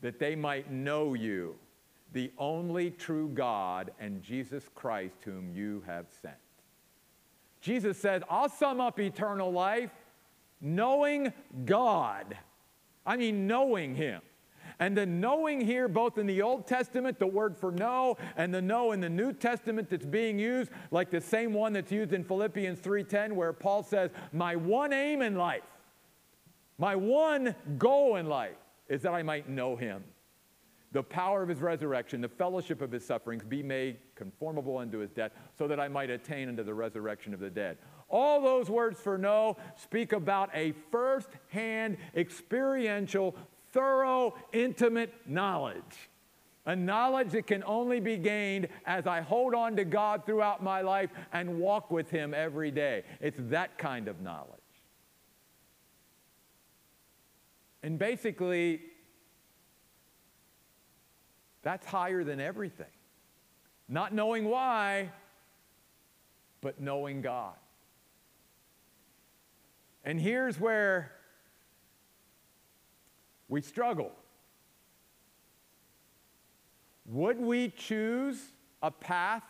That 0.01 0.19
they 0.19 0.35
might 0.35 0.71
know 0.71 1.13
you, 1.13 1.55
the 2.13 2.31
only 2.37 2.91
true 2.91 3.29
God, 3.29 3.91
and 3.99 4.21
Jesus 4.21 4.63
Christ, 4.73 5.17
whom 5.23 5.49
you 5.53 5.83
have 5.85 6.05
sent. 6.21 6.35
Jesus 7.61 7.97
says, 7.97 8.21
I'll 8.29 8.49
sum 8.49 8.79
up 8.79 8.99
eternal 8.99 9.51
life 9.51 9.91
knowing 10.61 11.33
God. 11.65 12.37
I 13.05 13.17
mean, 13.17 13.47
knowing 13.47 13.95
Him. 13.95 14.21
And 14.79 14.97
the 14.97 15.05
knowing 15.05 15.61
here, 15.61 15.87
both 15.87 16.17
in 16.17 16.27
the 16.27 16.41
Old 16.41 16.67
Testament, 16.67 17.19
the 17.19 17.27
word 17.27 17.57
for 17.57 17.71
know, 17.71 18.17
and 18.35 18.53
the 18.53 18.61
know 18.61 18.91
in 18.91 18.99
the 18.99 19.09
New 19.09 19.33
Testament 19.33 19.89
that's 19.89 20.05
being 20.05 20.37
used, 20.37 20.71
like 20.91 21.09
the 21.09 21.21
same 21.21 21.53
one 21.53 21.73
that's 21.73 21.91
used 21.91 22.13
in 22.13 22.23
Philippians 22.23 22.79
3:10, 22.79 23.33
where 23.33 23.53
Paul 23.53 23.83
says, 23.83 24.11
My 24.33 24.55
one 24.55 24.93
aim 24.93 25.21
in 25.21 25.35
life, 25.35 25.63
my 26.77 26.95
one 26.95 27.55
goal 27.77 28.17
in 28.17 28.27
life 28.27 28.57
is 28.89 29.01
that 29.03 29.13
I 29.13 29.23
might 29.23 29.49
know 29.49 29.75
him. 29.75 30.03
The 30.91 31.03
power 31.03 31.41
of 31.41 31.49
his 31.49 31.59
resurrection, 31.59 32.21
the 32.21 32.29
fellowship 32.29 32.81
of 32.81 32.91
his 32.91 33.05
sufferings, 33.05 33.43
be 33.43 33.61
made 33.61 33.97
conformable 34.15 34.77
unto 34.77 34.99
his 34.99 35.11
death, 35.11 35.31
so 35.57 35.67
that 35.67 35.79
I 35.79 35.87
might 35.89 36.09
attain 36.09 36.47
unto 36.47 36.63
the 36.63 36.73
resurrection 36.73 37.33
of 37.33 37.39
the 37.39 37.49
dead. 37.49 37.77
All 38.07 38.41
those 38.41 38.69
words 38.69 38.99
for 39.01 39.17
know 39.17 39.57
speak 39.75 40.13
about 40.13 40.49
a 40.53 40.73
first 40.91 41.29
hand, 41.49 41.97
experiential, 42.15 43.35
thorough, 43.75 44.33
intimate 44.53 45.13
knowledge. 45.27 46.09
A 46.65 46.75
knowledge 46.75 47.29
that 47.31 47.45
can 47.45 47.63
only 47.65 47.99
be 47.99 48.17
gained 48.17 48.69
as 48.87 49.05
I 49.05 49.21
hold 49.21 49.53
on 49.53 49.75
to 49.75 49.85
God 49.85 50.25
throughout 50.25 50.63
my 50.63 50.81
life 50.81 51.11
and 51.31 51.59
walk 51.59 51.91
with 51.91 52.09
Him 52.09 52.33
every 52.33 52.71
day. 52.71 53.03
It's 53.21 53.37
that 53.51 53.77
kind 53.77 54.07
of 54.07 54.21
knowledge. 54.21 54.49
And 57.83 57.99
basically, 57.99 58.81
that's 61.61 61.85
higher 61.85 62.23
than 62.23 62.39
everything. 62.39 62.87
Not 63.87 64.11
knowing 64.11 64.45
why, 64.45 65.11
but 66.61 66.81
knowing 66.81 67.21
God. 67.21 67.53
And 70.03 70.19
here's 70.19 70.59
where 70.59 71.11
we 73.47 73.61
struggle. 73.61 74.11
Would 77.05 77.39
we 77.39 77.69
choose 77.69 78.41
a 78.81 78.89
path 78.89 79.43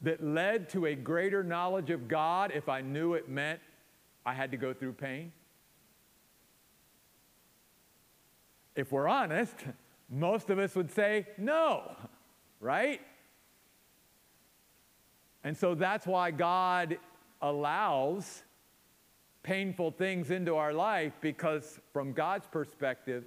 that 0.00 0.22
led 0.22 0.68
to 0.70 0.86
a 0.86 0.94
greater 0.94 1.42
knowledge 1.42 1.90
of 1.90 2.08
God 2.08 2.52
if 2.54 2.68
I 2.68 2.80
knew 2.80 3.14
it 3.14 3.28
meant 3.28 3.60
I 4.24 4.32
had 4.32 4.50
to 4.52 4.56
go 4.56 4.72
through 4.72 4.94
pain? 4.94 5.32
If 8.74 8.92
we're 8.92 9.08
honest, 9.08 9.54
most 10.10 10.50
of 10.50 10.58
us 10.58 10.74
would 10.74 10.90
say 10.90 11.26
no, 11.36 11.96
right? 12.60 13.00
And 15.44 15.56
so 15.56 15.74
that's 15.74 16.06
why 16.06 16.30
God 16.30 16.98
allows 17.40 18.42
painful 19.46 19.92
things 19.92 20.32
into 20.32 20.56
our 20.56 20.72
life 20.72 21.12
because, 21.20 21.78
from 21.92 22.12
God's 22.12 22.48
perspective, 22.48 23.24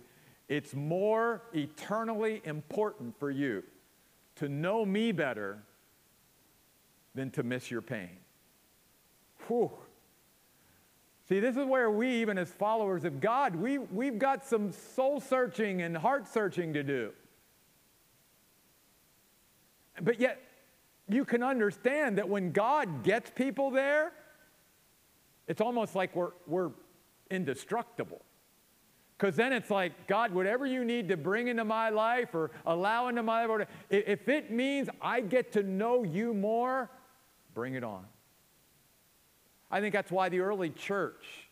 it's 0.49 0.75
more 0.75 1.43
eternally 1.53 2.41
important 2.43 3.17
for 3.17 3.31
you 3.31 3.63
to 4.35 4.49
know 4.49 4.85
me 4.85 5.13
better 5.13 5.63
than 7.15 7.31
to 7.31 7.41
miss 7.41 7.71
your 7.71 7.81
pain. 7.81 8.17
Whew. 9.47 9.71
See, 11.29 11.39
this 11.39 11.55
is 11.55 11.65
where 11.65 11.89
we, 11.89 12.09
even 12.15 12.37
as 12.37 12.51
followers 12.51 13.05
of 13.05 13.21
God, 13.21 13.55
we, 13.55 13.77
we've 13.77 14.19
got 14.19 14.45
some 14.45 14.73
soul 14.73 15.21
searching 15.21 15.83
and 15.83 15.95
heart 15.95 16.27
searching 16.27 16.73
to 16.73 16.83
do. 16.83 17.11
But 20.01 20.19
yet, 20.19 20.41
you 21.07 21.23
can 21.23 21.43
understand 21.43 22.17
that 22.17 22.27
when 22.27 22.51
God 22.51 23.03
gets 23.03 23.29
people 23.29 23.71
there, 23.71 24.11
it's 25.49 25.59
almost 25.59 25.95
like 25.95 26.15
we're, 26.15 26.31
we're 26.47 26.71
indestructible. 27.29 28.21
Because 29.17 29.35
then 29.35 29.51
it's 29.51 29.69
like, 29.69 30.07
God, 30.07 30.33
whatever 30.33 30.65
you 30.65 30.85
need 30.85 31.09
to 31.09 31.17
bring 31.17 31.49
into 31.49 31.65
my 31.65 31.89
life 31.89 32.33
or 32.33 32.51
allow 32.65 33.09
into 33.09 33.21
my 33.21 33.43
life, 33.43 33.67
if 33.89 34.29
it 34.29 34.49
means 34.49 34.87
I 35.01 35.19
get 35.19 35.51
to 35.53 35.63
know 35.63 36.03
you 36.03 36.33
more, 36.33 36.89
Bring 37.53 37.73
it 37.73 37.83
on. 37.83 38.05
I 39.71 39.81
think 39.81 39.93
that's 39.93 40.11
why 40.11 40.29
the 40.29 40.39
early 40.39 40.69
church 40.69 41.49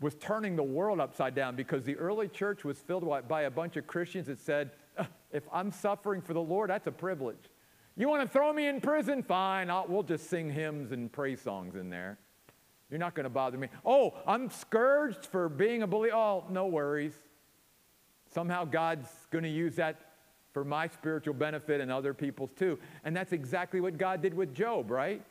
was 0.00 0.14
turning 0.14 0.56
the 0.56 0.62
world 0.62 1.00
upside 1.00 1.34
down 1.34 1.56
because 1.56 1.84
the 1.84 1.96
early 1.96 2.28
church 2.28 2.64
was 2.64 2.78
filled 2.78 3.04
by 3.28 3.42
a 3.42 3.50
bunch 3.50 3.76
of 3.76 3.86
Christians 3.86 4.26
that 4.26 4.40
said, 4.40 4.70
if 5.32 5.44
I'm 5.52 5.70
suffering 5.70 6.20
for 6.20 6.34
the 6.34 6.40
Lord, 6.40 6.70
that's 6.70 6.86
a 6.86 6.92
privilege. 6.92 7.50
You 7.96 8.08
want 8.08 8.22
to 8.22 8.28
throw 8.28 8.52
me 8.52 8.66
in 8.66 8.80
prison? 8.80 9.22
Fine, 9.22 9.70
I'll, 9.70 9.86
we'll 9.88 10.02
just 10.02 10.30
sing 10.30 10.50
hymns 10.50 10.92
and 10.92 11.12
praise 11.12 11.40
songs 11.40 11.74
in 11.74 11.90
there. 11.90 12.18
You're 12.92 12.98
not 12.98 13.14
going 13.14 13.24
to 13.24 13.30
bother 13.30 13.56
me. 13.56 13.68
Oh, 13.86 14.12
I'm 14.26 14.50
scourged 14.50 15.24
for 15.24 15.48
being 15.48 15.82
a 15.82 15.86
bully. 15.86 16.10
Oh, 16.12 16.44
no 16.50 16.66
worries. 16.66 17.14
Somehow 18.34 18.66
God's 18.66 19.08
going 19.30 19.44
to 19.44 19.50
use 19.50 19.76
that 19.76 19.98
for 20.52 20.62
my 20.62 20.88
spiritual 20.88 21.32
benefit 21.32 21.80
and 21.80 21.90
other 21.90 22.12
people's 22.12 22.52
too. 22.52 22.78
And 23.02 23.16
that's 23.16 23.32
exactly 23.32 23.80
what 23.80 23.96
God 23.96 24.20
did 24.20 24.34
with 24.34 24.54
Job, 24.54 24.90
right? 24.90 25.24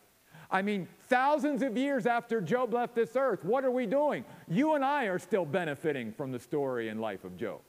I 0.49 0.63
mean, 0.63 0.87
thousands 1.07 1.61
of 1.61 1.77
years 1.77 2.07
after 2.07 2.41
Job 2.41 2.73
left 2.73 2.95
this 2.95 3.15
earth, 3.15 3.45
what 3.45 3.63
are 3.63 3.69
we 3.69 3.85
doing? 3.85 4.25
You 4.47 4.73
and 4.73 4.83
I 4.83 5.05
are 5.05 5.19
still 5.19 5.45
benefiting 5.45 6.13
from 6.13 6.31
the 6.31 6.39
story 6.39 6.89
and 6.89 6.99
life 6.99 7.23
of 7.23 7.37
Job. 7.37 7.61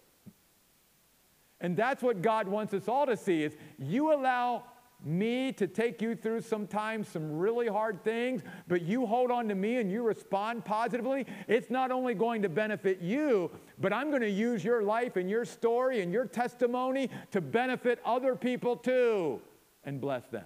And 1.60 1.76
that's 1.76 2.02
what 2.02 2.22
God 2.22 2.48
wants 2.48 2.72
us 2.72 2.88
all 2.88 3.04
to 3.04 3.16
see 3.16 3.42
is 3.42 3.52
you 3.78 4.14
allow 4.14 4.64
me 5.04 5.52
to 5.52 5.66
take 5.66 6.00
you 6.00 6.14
through 6.14 6.40
sometimes 6.40 7.08
some 7.08 7.38
really 7.38 7.68
hard 7.68 8.02
things, 8.04 8.42
but 8.68 8.82
you 8.82 9.06
hold 9.06 9.30
on 9.30 9.48
to 9.48 9.54
me 9.54 9.78
and 9.78 9.90
you 9.90 10.02
respond 10.02 10.64
positively, 10.64 11.26
it's 11.48 11.70
not 11.70 11.90
only 11.90 12.14
going 12.14 12.42
to 12.42 12.48
benefit 12.48 13.00
you, 13.00 13.50
but 13.80 13.92
I'm 13.92 14.10
going 14.10 14.22
to 14.22 14.30
use 14.30 14.64
your 14.64 14.82
life 14.82 15.16
and 15.16 15.28
your 15.28 15.44
story 15.44 16.02
and 16.02 16.12
your 16.12 16.26
testimony 16.26 17.10
to 17.30 17.40
benefit 17.40 18.00
other 18.04 18.36
people 18.36 18.76
too 18.76 19.40
and 19.84 20.00
bless 20.00 20.26
them. 20.28 20.44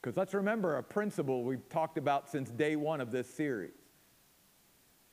Because 0.00 0.16
let's 0.16 0.32
remember 0.32 0.76
a 0.76 0.82
principle 0.82 1.44
we've 1.44 1.68
talked 1.68 1.98
about 1.98 2.28
since 2.30 2.50
day 2.50 2.76
one 2.76 3.00
of 3.00 3.12
this 3.12 3.28
series. 3.28 3.72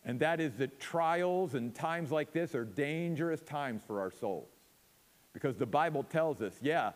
And 0.06 0.22
that 0.22 0.39
is 0.39 0.54
that 0.56 0.80
trials 0.80 1.54
and 1.54 1.76
times 1.76 2.12
like 2.12 2.32
this 2.32 2.56
are 2.56 2.63
dangerous 2.63 3.41
times 3.41 3.82
for 3.86 4.00
our 4.00 4.12
souls. 4.12 4.48
Because 5.34 5.58
the 5.58 5.65
Bible 5.65 6.04
tells 6.04 6.41
us, 6.41 6.54
yeah, 6.62 6.91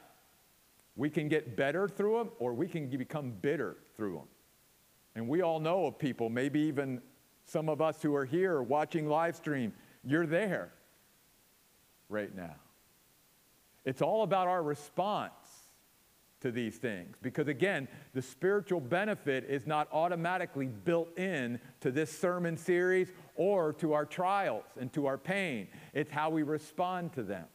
we 0.96 1.10
can 1.10 1.28
get 1.28 1.56
better 1.56 1.88
through 1.88 2.18
them 2.18 2.30
or 2.40 2.54
we 2.54 2.68
can 2.68 2.90
become 2.90 3.32
bitter 3.32 3.78
through 3.96 4.14
them. 4.16 4.28
And 5.16 5.28
we 5.28 5.42
all 5.42 5.60
know 5.60 5.86
of 5.86 5.98
people, 5.98 6.30
maybe 6.30 6.60
even 6.62 7.02
some 7.46 7.70
of 7.70 7.82
us 7.82 8.02
who 8.02 8.16
are 8.16 8.26
here 8.26 8.62
watching 8.62 9.08
live 9.08 9.36
stream, 9.36 9.74
you're 10.04 10.26
there 10.26 10.72
right 12.10 12.34
now. 12.36 12.56
It's 13.84 14.02
all 14.02 14.24
about 14.24 14.48
our 14.48 14.62
response 14.62 15.34
to 16.42 16.52
these 16.52 16.78
things. 16.78 17.18
Because 17.22 17.48
again, 17.48 17.88
the 18.14 18.22
spiritual 18.22 18.80
benefit 18.80 19.46
is 19.48 19.66
not 19.66 19.88
automatically 19.92 20.68
built 20.68 21.18
in 21.18 21.60
to 21.80 21.92
this 21.92 22.12
sermon 22.16 22.58
series 22.58 23.12
or 23.36 23.74
to 23.74 23.94
our 23.94 24.06
trials 24.06 24.66
and 24.80 24.92
to 24.94 25.06
our 25.06 25.18
pain. 25.18 25.68
It's 25.94 26.12
how 26.12 26.30
we 26.30 26.44
respond 26.44 27.14
to 27.14 27.24
them. 27.24 27.46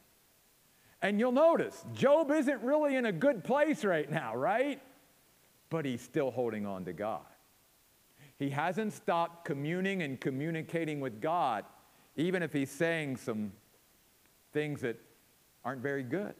And 1.02 1.20
you'll 1.20 1.32
notice, 1.32 1.84
Job 1.94 2.30
isn't 2.30 2.62
really 2.62 2.96
in 2.96 3.06
a 3.06 3.12
good 3.12 3.44
place 3.44 3.84
right 3.84 4.10
now, 4.10 4.34
right? 4.34 4.80
But 5.68 5.84
he's 5.84 6.00
still 6.00 6.30
holding 6.30 6.66
on 6.66 6.84
to 6.86 6.92
God. 6.92 7.26
He 8.38 8.50
hasn't 8.50 8.92
stopped 8.92 9.44
communing 9.44 10.02
and 10.02 10.20
communicating 10.20 11.00
with 11.00 11.20
God, 11.20 11.64
even 12.16 12.42
if 12.42 12.52
he's 12.52 12.70
saying 12.70 13.16
some 13.16 13.52
things 14.52 14.80
that 14.82 14.98
aren't 15.64 15.82
very 15.82 16.02
good, 16.02 16.34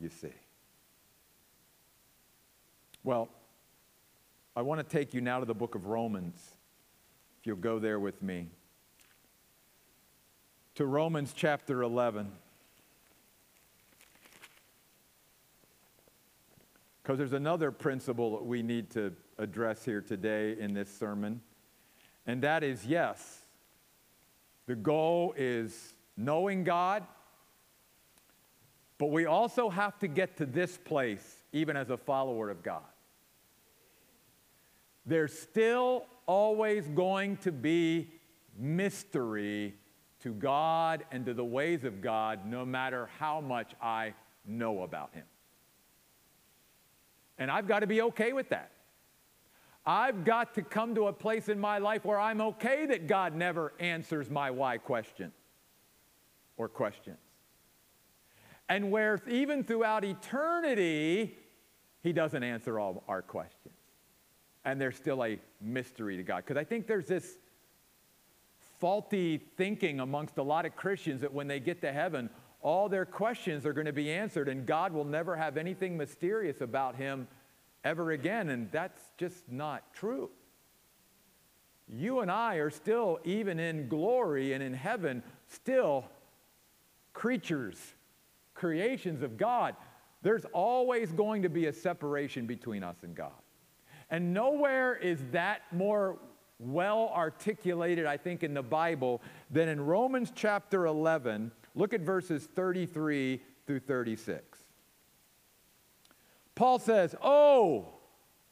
you 0.00 0.08
see. 0.08 0.32
Well, 3.04 3.28
I 4.56 4.62
want 4.62 4.80
to 4.80 4.84
take 4.84 5.14
you 5.14 5.20
now 5.20 5.40
to 5.40 5.46
the 5.46 5.54
book 5.54 5.74
of 5.74 5.86
Romans, 5.86 6.56
if 7.40 7.46
you'll 7.46 7.56
go 7.56 7.78
there 7.78 8.00
with 8.00 8.20
me. 8.22 8.48
To 10.74 10.86
Romans 10.86 11.32
chapter 11.34 11.82
11. 11.82 12.30
Because 17.08 17.16
there's 17.16 17.32
another 17.32 17.72
principle 17.72 18.32
that 18.32 18.44
we 18.44 18.62
need 18.62 18.90
to 18.90 19.14
address 19.38 19.82
here 19.82 20.02
today 20.02 20.56
in 20.60 20.74
this 20.74 20.94
sermon, 20.94 21.40
and 22.26 22.42
that 22.42 22.62
is 22.62 22.84
yes, 22.84 23.46
the 24.66 24.74
goal 24.74 25.32
is 25.34 25.94
knowing 26.18 26.64
God, 26.64 27.06
but 28.98 29.06
we 29.06 29.24
also 29.24 29.70
have 29.70 29.98
to 30.00 30.06
get 30.06 30.36
to 30.36 30.44
this 30.44 30.76
place 30.76 31.44
even 31.50 31.78
as 31.78 31.88
a 31.88 31.96
follower 31.96 32.50
of 32.50 32.62
God. 32.62 32.82
There's 35.06 35.32
still 35.32 36.04
always 36.26 36.88
going 36.88 37.38
to 37.38 37.52
be 37.52 38.10
mystery 38.58 39.76
to 40.20 40.34
God 40.34 41.06
and 41.10 41.24
to 41.24 41.32
the 41.32 41.42
ways 41.42 41.84
of 41.84 42.02
God, 42.02 42.44
no 42.44 42.66
matter 42.66 43.08
how 43.18 43.40
much 43.40 43.72
I 43.80 44.12
know 44.44 44.82
about 44.82 45.14
Him. 45.14 45.24
And 47.38 47.50
I've 47.50 47.68
got 47.68 47.80
to 47.80 47.86
be 47.86 48.02
okay 48.02 48.32
with 48.32 48.48
that. 48.50 48.72
I've 49.86 50.24
got 50.24 50.54
to 50.54 50.62
come 50.62 50.94
to 50.96 51.06
a 51.06 51.12
place 51.12 51.48
in 51.48 51.58
my 51.58 51.78
life 51.78 52.04
where 52.04 52.20
I'm 52.20 52.40
okay 52.40 52.84
that 52.86 53.06
God 53.06 53.34
never 53.34 53.72
answers 53.80 54.28
my 54.28 54.50
why 54.50 54.76
question 54.78 55.32
or 56.58 56.68
questions. 56.68 57.16
And 58.68 58.90
where 58.90 59.18
even 59.26 59.64
throughout 59.64 60.04
eternity, 60.04 61.38
He 62.02 62.12
doesn't 62.12 62.42
answer 62.42 62.78
all 62.78 63.02
our 63.08 63.22
questions. 63.22 63.74
And 64.64 64.78
there's 64.78 64.96
still 64.96 65.24
a 65.24 65.38
mystery 65.60 66.18
to 66.18 66.22
God. 66.22 66.44
Because 66.44 66.58
I 66.58 66.64
think 66.64 66.86
there's 66.86 67.06
this 67.06 67.38
faulty 68.78 69.38
thinking 69.56 70.00
amongst 70.00 70.36
a 70.36 70.42
lot 70.42 70.66
of 70.66 70.76
Christians 70.76 71.22
that 71.22 71.32
when 71.32 71.48
they 71.48 71.60
get 71.60 71.80
to 71.80 71.92
heaven, 71.92 72.28
all 72.60 72.88
their 72.88 73.06
questions 73.06 73.64
are 73.64 73.72
going 73.72 73.86
to 73.86 73.92
be 73.92 74.10
answered, 74.10 74.48
and 74.48 74.66
God 74.66 74.92
will 74.92 75.04
never 75.04 75.36
have 75.36 75.56
anything 75.56 75.96
mysterious 75.96 76.60
about 76.60 76.96
him 76.96 77.28
ever 77.84 78.10
again. 78.10 78.48
And 78.48 78.70
that's 78.72 79.00
just 79.16 79.50
not 79.50 79.94
true. 79.94 80.30
You 81.88 82.20
and 82.20 82.30
I 82.30 82.56
are 82.56 82.70
still, 82.70 83.18
even 83.24 83.58
in 83.58 83.88
glory 83.88 84.52
and 84.52 84.62
in 84.62 84.74
heaven, 84.74 85.22
still 85.46 86.04
creatures, 87.14 87.78
creations 88.54 89.22
of 89.22 89.36
God. 89.36 89.74
There's 90.22 90.44
always 90.52 91.12
going 91.12 91.42
to 91.42 91.48
be 91.48 91.66
a 91.66 91.72
separation 91.72 92.46
between 92.46 92.82
us 92.82 92.96
and 93.02 93.14
God. 93.14 93.32
And 94.10 94.34
nowhere 94.34 94.96
is 94.96 95.20
that 95.32 95.62
more 95.70 96.18
well 96.58 97.12
articulated, 97.14 98.04
I 98.04 98.16
think, 98.16 98.42
in 98.42 98.52
the 98.52 98.62
Bible 98.62 99.22
than 99.50 99.68
in 99.68 99.80
Romans 99.80 100.32
chapter 100.34 100.86
11, 100.86 101.52
Look 101.78 101.94
at 101.94 102.00
verses 102.00 102.48
33 102.56 103.40
through 103.64 103.78
36. 103.78 104.58
Paul 106.56 106.80
says, 106.80 107.14
Oh, 107.22 107.86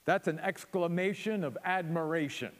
that's 0.04 0.28
an 0.28 0.38
exclamation 0.38 1.42
of 1.42 1.58
admiration. 1.64 2.52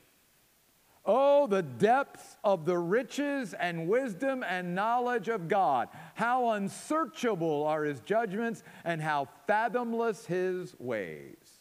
Oh, 1.05 1.46
the 1.46 1.62
depths 1.62 2.37
of 2.42 2.64
the 2.64 2.76
riches 2.76 3.55
and 3.55 3.87
wisdom 3.87 4.42
and 4.42 4.74
knowledge 4.74 5.29
of 5.29 5.46
God. 5.46 5.87
How 6.16 6.50
unsearchable 6.50 7.62
are 7.62 7.85
his 7.85 8.00
judgments 8.00 8.64
and 8.85 9.00
how 9.00 9.29
fathomless 9.46 10.26
his 10.26 10.74
ways. 10.81 11.61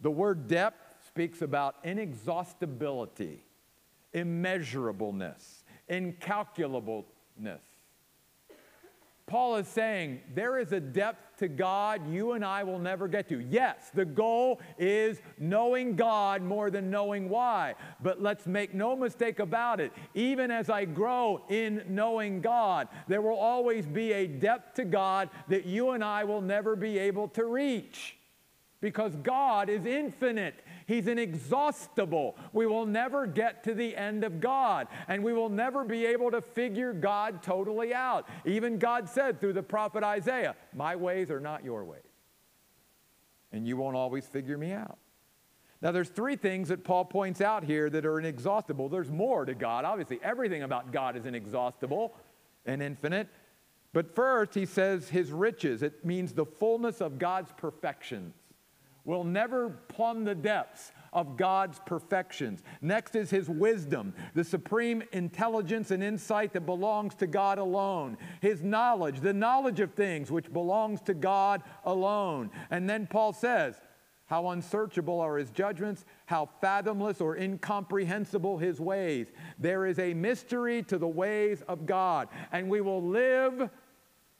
The 0.00 0.10
word 0.10 0.48
depth 0.48 1.06
speaks 1.06 1.42
about 1.42 1.76
inexhaustibility, 1.84 3.44
immeasurableness, 4.12 5.62
incalculableness. 5.88 7.04
Paul 9.26 9.56
is 9.56 9.66
saying 9.68 10.20
there 10.34 10.58
is 10.58 10.72
a 10.72 10.80
depth 10.80 11.38
to 11.38 11.48
God 11.48 12.06
you 12.06 12.32
and 12.32 12.44
I 12.44 12.62
will 12.62 12.78
never 12.78 13.08
get 13.08 13.26
to. 13.30 13.40
Yes, 13.40 13.90
the 13.94 14.04
goal 14.04 14.60
is 14.78 15.20
knowing 15.38 15.96
God 15.96 16.42
more 16.42 16.70
than 16.70 16.90
knowing 16.90 17.30
why. 17.30 17.74
But 18.02 18.20
let's 18.20 18.46
make 18.46 18.74
no 18.74 18.94
mistake 18.94 19.38
about 19.38 19.80
it. 19.80 19.92
Even 20.14 20.50
as 20.50 20.68
I 20.68 20.84
grow 20.84 21.42
in 21.48 21.84
knowing 21.88 22.42
God, 22.42 22.88
there 23.08 23.22
will 23.22 23.38
always 23.38 23.86
be 23.86 24.12
a 24.12 24.26
depth 24.26 24.74
to 24.74 24.84
God 24.84 25.30
that 25.48 25.64
you 25.64 25.90
and 25.90 26.04
I 26.04 26.24
will 26.24 26.42
never 26.42 26.76
be 26.76 26.98
able 26.98 27.28
to 27.28 27.46
reach 27.46 28.16
because 28.82 29.16
God 29.16 29.70
is 29.70 29.86
infinite. 29.86 30.56
He's 30.86 31.06
inexhaustible. 31.06 32.36
We 32.52 32.66
will 32.66 32.86
never 32.86 33.26
get 33.26 33.64
to 33.64 33.74
the 33.74 33.96
end 33.96 34.24
of 34.24 34.40
God, 34.40 34.88
and 35.08 35.24
we 35.24 35.32
will 35.32 35.48
never 35.48 35.84
be 35.84 36.04
able 36.06 36.30
to 36.30 36.40
figure 36.40 36.92
God 36.92 37.42
totally 37.42 37.94
out. 37.94 38.28
Even 38.44 38.78
God 38.78 39.08
said 39.08 39.40
through 39.40 39.54
the 39.54 39.62
prophet 39.62 40.04
Isaiah, 40.04 40.56
My 40.74 40.96
ways 40.96 41.30
are 41.30 41.40
not 41.40 41.64
your 41.64 41.84
ways, 41.84 42.02
and 43.52 43.66
you 43.66 43.76
won't 43.76 43.96
always 43.96 44.26
figure 44.26 44.58
me 44.58 44.72
out. 44.72 44.98
Now, 45.80 45.92
there's 45.92 46.08
three 46.08 46.36
things 46.36 46.68
that 46.68 46.82
Paul 46.82 47.04
points 47.04 47.40
out 47.40 47.64
here 47.64 47.90
that 47.90 48.06
are 48.06 48.18
inexhaustible. 48.18 48.88
There's 48.88 49.10
more 49.10 49.44
to 49.44 49.54
God. 49.54 49.84
Obviously, 49.84 50.18
everything 50.22 50.62
about 50.62 50.92
God 50.92 51.16
is 51.16 51.26
inexhaustible 51.26 52.14
and 52.64 52.82
infinite. 52.82 53.28
But 53.92 54.14
first, 54.14 54.54
he 54.54 54.66
says 54.66 55.08
his 55.08 55.30
riches. 55.30 55.82
It 55.82 56.04
means 56.04 56.32
the 56.32 56.46
fullness 56.46 57.00
of 57.00 57.18
God's 57.18 57.52
perfections 57.56 58.34
We'll 59.04 59.24
never 59.24 59.70
plumb 59.88 60.24
the 60.24 60.34
depths 60.34 60.92
of 61.12 61.36
God's 61.36 61.78
perfections. 61.84 62.62
Next 62.80 63.14
is 63.14 63.30
His 63.30 63.48
wisdom, 63.48 64.14
the 64.34 64.44
supreme 64.44 65.02
intelligence 65.12 65.90
and 65.90 66.02
insight 66.02 66.52
that 66.54 66.66
belongs 66.66 67.14
to 67.16 67.26
God 67.26 67.58
alone. 67.58 68.16
His 68.40 68.62
knowledge, 68.62 69.20
the 69.20 69.32
knowledge 69.32 69.80
of 69.80 69.92
things 69.92 70.30
which 70.30 70.52
belongs 70.52 71.00
to 71.02 71.14
God 71.14 71.62
alone. 71.84 72.50
And 72.70 72.88
then 72.88 73.06
Paul 73.06 73.32
says, 73.32 73.76
how 74.26 74.48
unsearchable 74.48 75.20
are 75.20 75.36
his 75.36 75.50
judgments, 75.50 76.06
how 76.24 76.48
fathomless 76.60 77.20
or 77.20 77.36
incomprehensible 77.36 78.56
his 78.56 78.80
ways. 78.80 79.26
There 79.58 79.84
is 79.86 79.98
a 79.98 80.14
mystery 80.14 80.82
to 80.84 80.96
the 80.96 81.06
ways 81.06 81.62
of 81.68 81.84
God, 81.84 82.28
and 82.50 82.70
we 82.70 82.80
will 82.80 83.02
live 83.02 83.68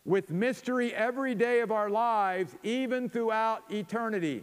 with 0.06 0.30
mystery 0.30 0.94
every 0.94 1.34
day 1.34 1.60
of 1.60 1.70
our 1.70 1.90
lives, 1.90 2.56
even 2.62 3.08
throughout 3.08 3.62
eternity. 3.70 4.42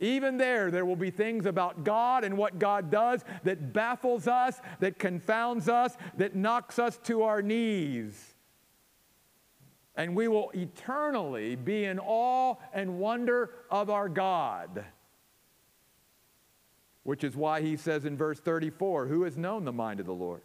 Even 0.00 0.36
there, 0.36 0.70
there 0.70 0.84
will 0.84 0.96
be 0.96 1.10
things 1.10 1.44
about 1.44 1.82
God 1.82 2.22
and 2.22 2.36
what 2.36 2.58
God 2.58 2.90
does 2.90 3.24
that 3.42 3.72
baffles 3.72 4.28
us, 4.28 4.60
that 4.78 4.98
confounds 4.98 5.68
us, 5.68 5.96
that 6.16 6.36
knocks 6.36 6.78
us 6.78 6.98
to 7.04 7.22
our 7.22 7.42
knees. 7.42 8.34
And 9.96 10.14
we 10.14 10.28
will 10.28 10.52
eternally 10.54 11.56
be 11.56 11.84
in 11.84 11.98
awe 11.98 12.54
and 12.72 13.00
wonder 13.00 13.50
of 13.68 13.90
our 13.90 14.08
God. 14.08 14.84
Which 17.02 17.24
is 17.24 17.34
why 17.34 17.62
he 17.62 17.76
says 17.76 18.04
in 18.04 18.16
verse 18.16 18.38
34 18.38 19.06
Who 19.06 19.22
has 19.22 19.36
known 19.36 19.64
the 19.64 19.72
mind 19.72 19.98
of 19.98 20.06
the 20.06 20.14
Lord? 20.14 20.42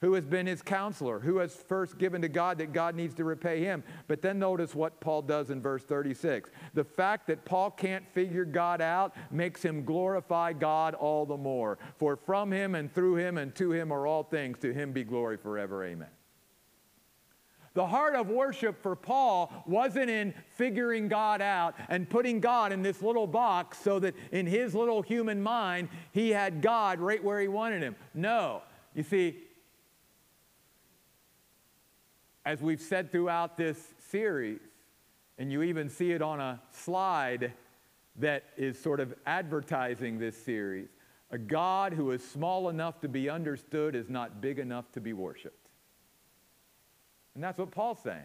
Who 0.00 0.12
has 0.12 0.26
been 0.26 0.46
his 0.46 0.60
counselor, 0.60 1.18
who 1.20 1.38
has 1.38 1.54
first 1.54 1.96
given 1.98 2.20
to 2.20 2.28
God 2.28 2.58
that 2.58 2.72
God 2.72 2.94
needs 2.94 3.14
to 3.14 3.24
repay 3.24 3.60
him. 3.60 3.82
But 4.08 4.20
then 4.20 4.38
notice 4.38 4.74
what 4.74 5.00
Paul 5.00 5.22
does 5.22 5.50
in 5.50 5.62
verse 5.62 5.84
36. 5.84 6.50
The 6.74 6.84
fact 6.84 7.26
that 7.28 7.44
Paul 7.46 7.70
can't 7.70 8.06
figure 8.12 8.44
God 8.44 8.82
out 8.82 9.14
makes 9.30 9.62
him 9.62 9.84
glorify 9.84 10.52
God 10.52 10.94
all 10.94 11.24
the 11.24 11.36
more. 11.36 11.78
For 11.96 12.16
from 12.16 12.52
him 12.52 12.74
and 12.74 12.92
through 12.94 13.16
him 13.16 13.38
and 13.38 13.54
to 13.54 13.72
him 13.72 13.90
are 13.90 14.06
all 14.06 14.22
things. 14.22 14.58
To 14.58 14.72
him 14.72 14.92
be 14.92 15.02
glory 15.02 15.38
forever. 15.38 15.84
Amen. 15.84 16.08
The 17.72 17.86
heart 17.86 18.14
of 18.14 18.28
worship 18.28 18.82
for 18.82 18.96
Paul 18.96 19.52
wasn't 19.66 20.08
in 20.08 20.32
figuring 20.56 21.08
God 21.08 21.42
out 21.42 21.74
and 21.90 22.08
putting 22.08 22.40
God 22.40 22.72
in 22.72 22.82
this 22.82 23.02
little 23.02 23.26
box 23.26 23.78
so 23.78 23.98
that 23.98 24.14
in 24.32 24.46
his 24.46 24.74
little 24.74 25.02
human 25.02 25.42
mind 25.42 25.90
he 26.12 26.30
had 26.30 26.62
God 26.62 27.00
right 27.00 27.22
where 27.22 27.38
he 27.38 27.48
wanted 27.48 27.82
him. 27.82 27.94
No. 28.14 28.62
You 28.94 29.02
see, 29.02 29.36
as 32.46 32.62
we've 32.62 32.80
said 32.80 33.10
throughout 33.10 33.56
this 33.56 33.92
series, 33.98 34.60
and 35.36 35.50
you 35.50 35.62
even 35.62 35.90
see 35.90 36.12
it 36.12 36.22
on 36.22 36.40
a 36.40 36.62
slide 36.70 37.52
that 38.14 38.44
is 38.56 38.78
sort 38.78 39.00
of 39.00 39.12
advertising 39.26 40.16
this 40.16 40.36
series, 40.36 40.88
a 41.32 41.38
God 41.38 41.92
who 41.92 42.12
is 42.12 42.26
small 42.26 42.68
enough 42.68 43.00
to 43.00 43.08
be 43.08 43.28
understood 43.28 43.96
is 43.96 44.08
not 44.08 44.40
big 44.40 44.60
enough 44.60 44.90
to 44.92 45.00
be 45.00 45.12
worshiped. 45.12 45.68
And 47.34 47.42
that's 47.42 47.58
what 47.58 47.72
Paul's 47.72 47.98
saying. 47.98 48.24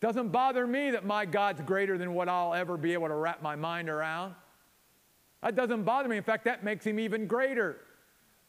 Doesn't 0.00 0.30
bother 0.30 0.66
me 0.66 0.90
that 0.90 1.06
my 1.06 1.24
God's 1.24 1.62
greater 1.62 1.96
than 1.96 2.14
what 2.14 2.28
I'll 2.28 2.52
ever 2.52 2.76
be 2.76 2.94
able 2.94 3.06
to 3.06 3.14
wrap 3.14 3.40
my 3.40 3.54
mind 3.54 3.88
around. 3.88 4.34
That 5.40 5.54
doesn't 5.54 5.84
bother 5.84 6.08
me. 6.08 6.16
In 6.16 6.24
fact, 6.24 6.44
that 6.46 6.64
makes 6.64 6.84
him 6.84 6.98
even 6.98 7.28
greater. 7.28 7.76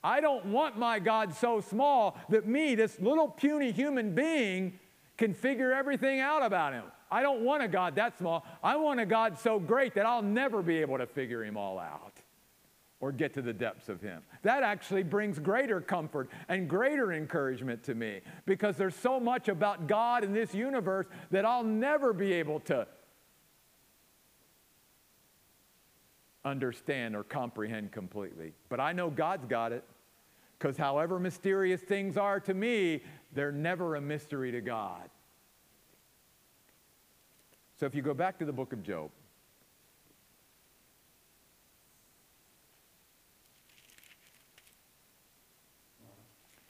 I 0.06 0.22
don't 0.22 0.46
want 0.46 0.78
my 0.78 1.00
God 1.00 1.34
so 1.34 1.62
small 1.62 2.16
that 2.30 2.48
me, 2.48 2.76
this 2.76 3.00
little 3.00 3.28
puny 3.28 3.72
human 3.72 4.14
being, 4.14 4.80
can 5.18 5.34
figure 5.34 5.74
everything 5.74 6.20
out 6.20 6.46
about 6.46 6.74
him. 6.74 6.84
I 7.12 7.24
don't 7.24 7.42
want 7.42 7.64
a 7.64 7.68
God 7.68 7.96
that 7.96 8.16
small. 8.20 8.46
I 8.64 8.76
want 8.76 9.00
a 9.00 9.06
God 9.08 9.40
so 9.40 9.58
great 9.58 9.96
that 9.96 10.06
I'll 10.06 10.22
never 10.22 10.62
be 10.62 10.78
able 10.78 11.00
to 11.00 11.08
figure 11.08 11.44
him 11.44 11.58
all 11.58 11.80
out 11.80 12.14
or 13.00 13.12
get 13.12 13.34
to 13.34 13.42
the 13.42 13.52
depths 13.52 13.90
of 13.90 14.00
him. 14.00 14.22
That 14.44 14.62
actually 14.62 15.02
brings 15.02 15.40
greater 15.40 15.82
comfort 15.82 16.30
and 16.50 16.70
greater 16.70 17.12
encouragement 17.12 17.82
to 17.86 17.96
me 17.96 18.22
because 18.46 18.78
there's 18.78 18.96
so 18.96 19.20
much 19.20 19.48
about 19.48 19.88
God 19.88 20.24
in 20.24 20.34
this 20.34 20.54
universe 20.54 21.08
that 21.32 21.46
I'll 21.46 21.64
never 21.64 22.14
be 22.14 22.32
able 22.34 22.60
to 22.62 22.86
understand 26.44 27.16
or 27.16 27.24
comprehend 27.24 27.92
completely. 27.92 28.54
But 28.70 28.80
I 28.80 28.94
know 28.94 29.10
God's 29.10 29.48
got 29.48 29.72
it. 29.72 29.84
Because 30.58 30.78
however 30.78 31.20
mysterious 31.20 31.82
things 31.82 32.18
are 32.18 32.40
to 32.40 32.54
me, 32.54 33.02
they're 33.34 33.52
never 33.52 33.96
a 33.96 34.02
mystery 34.02 34.52
to 34.52 34.62
God. 34.62 35.10
So 37.78 37.86
if 37.86 37.94
you 37.94 38.02
go 38.02 38.14
back 38.14 38.40
to 38.40 38.46
the 38.46 38.54
book 38.54 38.72
of 38.72 38.82
Job, 38.82 39.12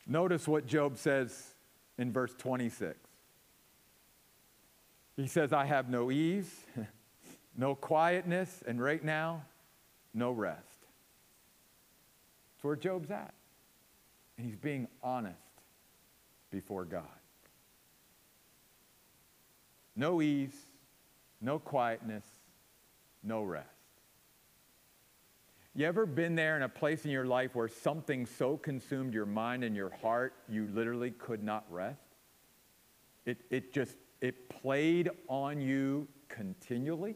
notice 0.08 0.48
what 0.48 0.66
Job 0.66 0.98
says 0.98 1.54
in 2.00 2.12
verse 2.12 2.34
26. 2.36 2.98
He 5.16 5.28
says, 5.28 5.54
I 5.54 5.66
have 5.66 5.90
no 5.90 6.12
ease, 6.12 6.66
no 7.58 7.76
quietness, 7.76 8.64
and 8.68 8.82
right 8.82 9.04
now, 9.04 9.44
no 10.12 10.32
rest. 10.32 10.64
That's 12.56 12.64
where 12.64 12.76
Job's 12.76 13.12
at. 13.12 13.35
And 14.38 14.46
he's 14.46 14.56
being 14.56 14.88
honest 15.02 15.40
before 16.52 16.86
God. 16.86 17.04
No 19.96 20.22
ease, 20.22 20.56
no 21.40 21.58
quietness, 21.58 22.26
no 23.24 23.44
rest. 23.44 23.70
You 25.74 25.86
ever 25.86 26.06
been 26.06 26.36
there 26.36 26.56
in 26.56 26.64
a 26.64 26.70
place 26.70 27.04
in 27.04 27.12
your 27.12 27.26
life 27.26 27.54
where 27.54 27.68
something 27.68 28.26
so 28.26 28.56
consumed 28.56 29.14
your 29.14 29.26
mind 29.26 29.64
and 29.64 29.76
your 29.76 29.92
heart 30.02 30.34
you 30.48 30.70
literally 30.74 31.12
could 31.12 31.44
not 31.44 31.66
rest? 31.70 32.00
It, 33.26 33.42
it 33.50 33.74
just, 33.74 33.98
it 34.22 34.50
played 34.50 35.10
on 35.28 35.60
you 35.60 36.08
continually? 36.30 37.16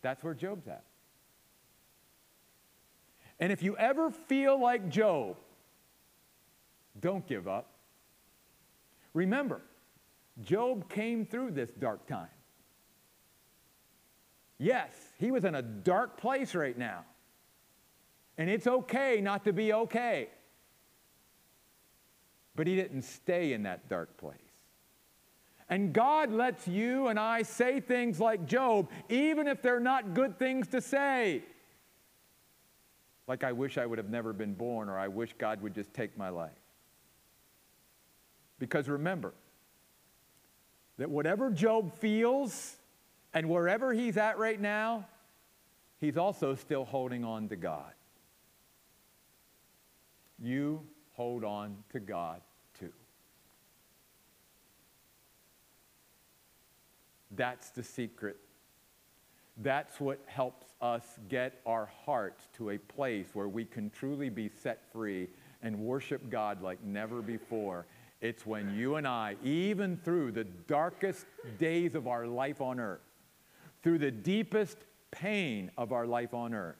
That's 0.00 0.22
where 0.22 0.34
Job's 0.34 0.66
at. 0.68 0.84
And 3.38 3.52
if 3.52 3.62
you 3.62 3.76
ever 3.76 4.10
feel 4.10 4.58
like 4.58 4.88
Job, 4.88 5.36
don't 7.00 7.26
give 7.26 7.48
up. 7.48 7.70
Remember, 9.12 9.60
Job 10.42 10.88
came 10.88 11.24
through 11.24 11.52
this 11.52 11.70
dark 11.70 12.06
time. 12.06 12.28
Yes, 14.58 14.92
he 15.18 15.30
was 15.30 15.44
in 15.44 15.54
a 15.54 15.62
dark 15.62 16.16
place 16.16 16.54
right 16.54 16.76
now. 16.76 17.04
And 18.36 18.50
it's 18.50 18.66
okay 18.66 19.20
not 19.20 19.44
to 19.44 19.52
be 19.52 19.72
okay. 19.72 20.28
But 22.56 22.66
he 22.66 22.76
didn't 22.76 23.02
stay 23.02 23.52
in 23.52 23.64
that 23.64 23.88
dark 23.88 24.16
place. 24.16 24.38
And 25.68 25.92
God 25.92 26.30
lets 26.30 26.68
you 26.68 27.08
and 27.08 27.18
I 27.18 27.42
say 27.42 27.80
things 27.80 28.20
like 28.20 28.46
Job, 28.46 28.90
even 29.08 29.48
if 29.48 29.62
they're 29.62 29.80
not 29.80 30.14
good 30.14 30.38
things 30.38 30.68
to 30.68 30.80
say. 30.80 31.42
Like, 33.26 33.42
I 33.42 33.52
wish 33.52 33.78
I 33.78 33.86
would 33.86 33.98
have 33.98 34.10
never 34.10 34.34
been 34.34 34.52
born, 34.52 34.90
or 34.90 34.98
I 34.98 35.08
wish 35.08 35.32
God 35.38 35.62
would 35.62 35.74
just 35.74 35.94
take 35.94 36.18
my 36.18 36.28
life. 36.28 36.52
Because 38.64 38.88
remember 38.88 39.34
that 40.96 41.10
whatever 41.10 41.50
Job 41.50 41.92
feels 41.98 42.76
and 43.34 43.50
wherever 43.50 43.92
he's 43.92 44.16
at 44.16 44.38
right 44.38 44.58
now, 44.58 45.06
he's 46.00 46.16
also 46.16 46.54
still 46.54 46.86
holding 46.86 47.24
on 47.24 47.46
to 47.50 47.56
God. 47.56 47.92
You 50.42 50.80
hold 51.12 51.44
on 51.44 51.76
to 51.90 52.00
God 52.00 52.40
too. 52.80 52.88
That's 57.32 57.68
the 57.68 57.82
secret. 57.82 58.38
That's 59.58 60.00
what 60.00 60.20
helps 60.24 60.68
us 60.80 61.04
get 61.28 61.60
our 61.66 61.90
hearts 62.06 62.48
to 62.56 62.70
a 62.70 62.78
place 62.78 63.26
where 63.34 63.46
we 63.48 63.66
can 63.66 63.90
truly 63.90 64.30
be 64.30 64.48
set 64.48 64.90
free 64.90 65.28
and 65.62 65.78
worship 65.78 66.30
God 66.30 66.62
like 66.62 66.82
never 66.82 67.20
before 67.20 67.84
it's 68.24 68.46
when 68.46 68.74
you 68.74 68.96
and 68.96 69.06
I, 69.06 69.36
even 69.44 69.98
through 69.98 70.32
the 70.32 70.44
darkest 70.44 71.26
days 71.58 71.94
of 71.94 72.06
our 72.06 72.26
life 72.26 72.62
on 72.62 72.80
earth, 72.80 73.02
through 73.82 73.98
the 73.98 74.10
deepest 74.10 74.78
pain 75.10 75.70
of 75.76 75.92
our 75.92 76.06
life 76.06 76.32
on 76.32 76.54
earth, 76.54 76.78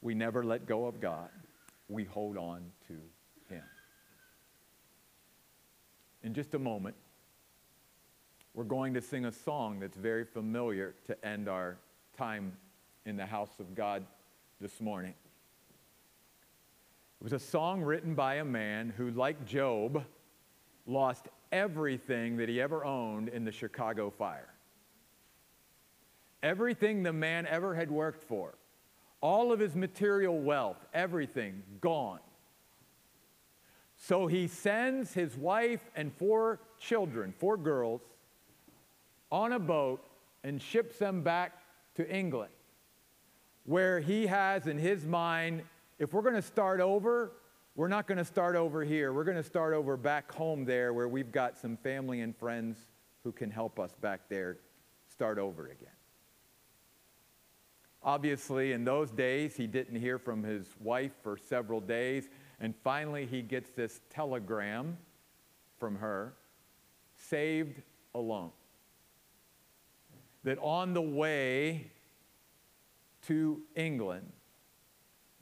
we 0.00 0.14
never 0.14 0.44
let 0.44 0.66
go 0.66 0.86
of 0.86 1.00
God. 1.00 1.28
We 1.88 2.04
hold 2.04 2.36
on 2.36 2.62
to 2.86 2.94
Him. 3.52 3.64
In 6.22 6.34
just 6.34 6.54
a 6.54 6.58
moment, 6.60 6.94
we're 8.54 8.62
going 8.62 8.94
to 8.94 9.00
sing 9.00 9.24
a 9.24 9.32
song 9.32 9.80
that's 9.80 9.96
very 9.96 10.24
familiar 10.24 10.94
to 11.08 11.26
end 11.26 11.48
our 11.48 11.78
time 12.16 12.52
in 13.06 13.16
the 13.16 13.26
house 13.26 13.58
of 13.58 13.74
God 13.74 14.06
this 14.60 14.80
morning. 14.80 15.14
It 17.20 17.24
was 17.24 17.32
a 17.32 17.40
song 17.40 17.82
written 17.82 18.14
by 18.14 18.36
a 18.36 18.44
man 18.44 18.94
who, 18.96 19.10
like 19.10 19.44
Job, 19.44 20.04
lost 20.90 21.28
everything 21.52 22.36
that 22.36 22.48
he 22.48 22.60
ever 22.60 22.84
owned 22.84 23.28
in 23.28 23.44
the 23.44 23.52
Chicago 23.52 24.10
fire. 24.10 24.52
everything 26.42 27.02
the 27.02 27.12
man 27.12 27.46
ever 27.46 27.74
had 27.74 27.90
worked 27.90 28.24
for, 28.24 28.54
all 29.20 29.52
of 29.52 29.60
his 29.60 29.76
material 29.76 30.38
wealth, 30.40 30.78
everything 30.94 31.62
gone. 31.80 32.20
So 33.96 34.26
he 34.26 34.46
sends 34.46 35.12
his 35.12 35.36
wife 35.36 35.90
and 35.94 36.10
four 36.14 36.60
children, 36.78 37.34
four 37.38 37.58
girls, 37.58 38.00
on 39.30 39.52
a 39.52 39.58
boat 39.58 40.02
and 40.42 40.60
ships 40.60 40.96
them 40.96 41.22
back 41.22 41.52
to 41.96 42.10
England, 42.10 42.52
where 43.66 44.00
he 44.00 44.26
has 44.26 44.66
in 44.66 44.78
his 44.78 45.04
mind 45.04 45.62
if 45.98 46.14
we're 46.14 46.22
going 46.22 46.34
to 46.34 46.40
start 46.40 46.80
over, 46.80 47.32
we're 47.74 47.88
not 47.88 48.06
going 48.06 48.18
to 48.18 48.24
start 48.24 48.56
over 48.56 48.84
here. 48.84 49.12
We're 49.12 49.24
going 49.24 49.36
to 49.36 49.42
start 49.42 49.74
over 49.74 49.96
back 49.96 50.32
home 50.32 50.64
there 50.64 50.92
where 50.92 51.08
we've 51.08 51.32
got 51.32 51.56
some 51.56 51.76
family 51.76 52.20
and 52.20 52.36
friends 52.36 52.76
who 53.22 53.32
can 53.32 53.50
help 53.50 53.78
us 53.78 53.94
back 54.00 54.28
there 54.28 54.58
start 55.08 55.38
over 55.38 55.66
again. 55.66 55.88
Obviously, 58.02 58.72
in 58.72 58.84
those 58.84 59.10
days, 59.10 59.56
he 59.56 59.66
didn't 59.66 60.00
hear 60.00 60.18
from 60.18 60.42
his 60.42 60.66
wife 60.80 61.12
for 61.22 61.36
several 61.36 61.80
days, 61.80 62.30
and 62.58 62.74
finally, 62.82 63.26
he 63.26 63.42
gets 63.42 63.70
this 63.70 64.00
telegram 64.08 64.96
from 65.78 65.96
her 65.96 66.32
saved 67.14 67.82
alone. 68.14 68.50
That 70.44 70.58
on 70.60 70.94
the 70.94 71.02
way 71.02 71.90
to 73.26 73.60
England, 73.76 74.32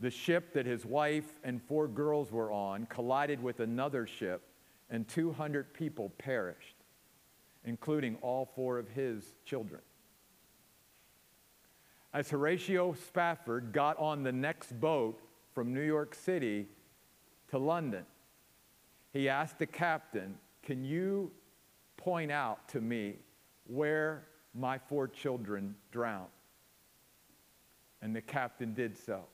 the 0.00 0.10
ship 0.10 0.52
that 0.52 0.66
his 0.66 0.86
wife 0.86 1.34
and 1.42 1.62
four 1.62 1.88
girls 1.88 2.30
were 2.30 2.52
on 2.52 2.86
collided 2.86 3.42
with 3.42 3.60
another 3.60 4.06
ship, 4.06 4.42
and 4.90 5.06
200 5.08 5.74
people 5.74 6.12
perished, 6.18 6.76
including 7.64 8.16
all 8.22 8.46
four 8.54 8.78
of 8.78 8.88
his 8.88 9.34
children. 9.44 9.80
As 12.14 12.30
Horatio 12.30 12.94
Spafford 12.94 13.72
got 13.72 13.98
on 13.98 14.22
the 14.22 14.32
next 14.32 14.80
boat 14.80 15.20
from 15.52 15.74
New 15.74 15.82
York 15.82 16.14
City 16.14 16.66
to 17.48 17.58
London, 17.58 18.06
he 19.12 19.28
asked 19.28 19.58
the 19.58 19.66
captain, 19.66 20.36
Can 20.62 20.84
you 20.84 21.30
point 21.96 22.30
out 22.30 22.68
to 22.68 22.80
me 22.80 23.16
where 23.66 24.26
my 24.54 24.78
four 24.78 25.08
children 25.08 25.74
drowned? 25.90 26.28
And 28.00 28.14
the 28.14 28.22
captain 28.22 28.74
did 28.74 28.96
so. 28.96 29.24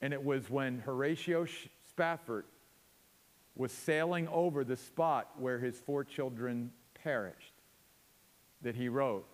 And 0.00 0.12
it 0.12 0.24
was 0.24 0.48
when 0.48 0.78
Horatio 0.80 1.46
Spafford 1.88 2.44
was 3.54 3.72
sailing 3.72 4.28
over 4.28 4.64
the 4.64 4.76
spot 4.76 5.30
where 5.38 5.58
his 5.58 5.78
four 5.78 6.04
children 6.04 6.70
perished 6.94 7.54
that 8.62 8.74
he 8.74 8.88
wrote, 8.88 9.26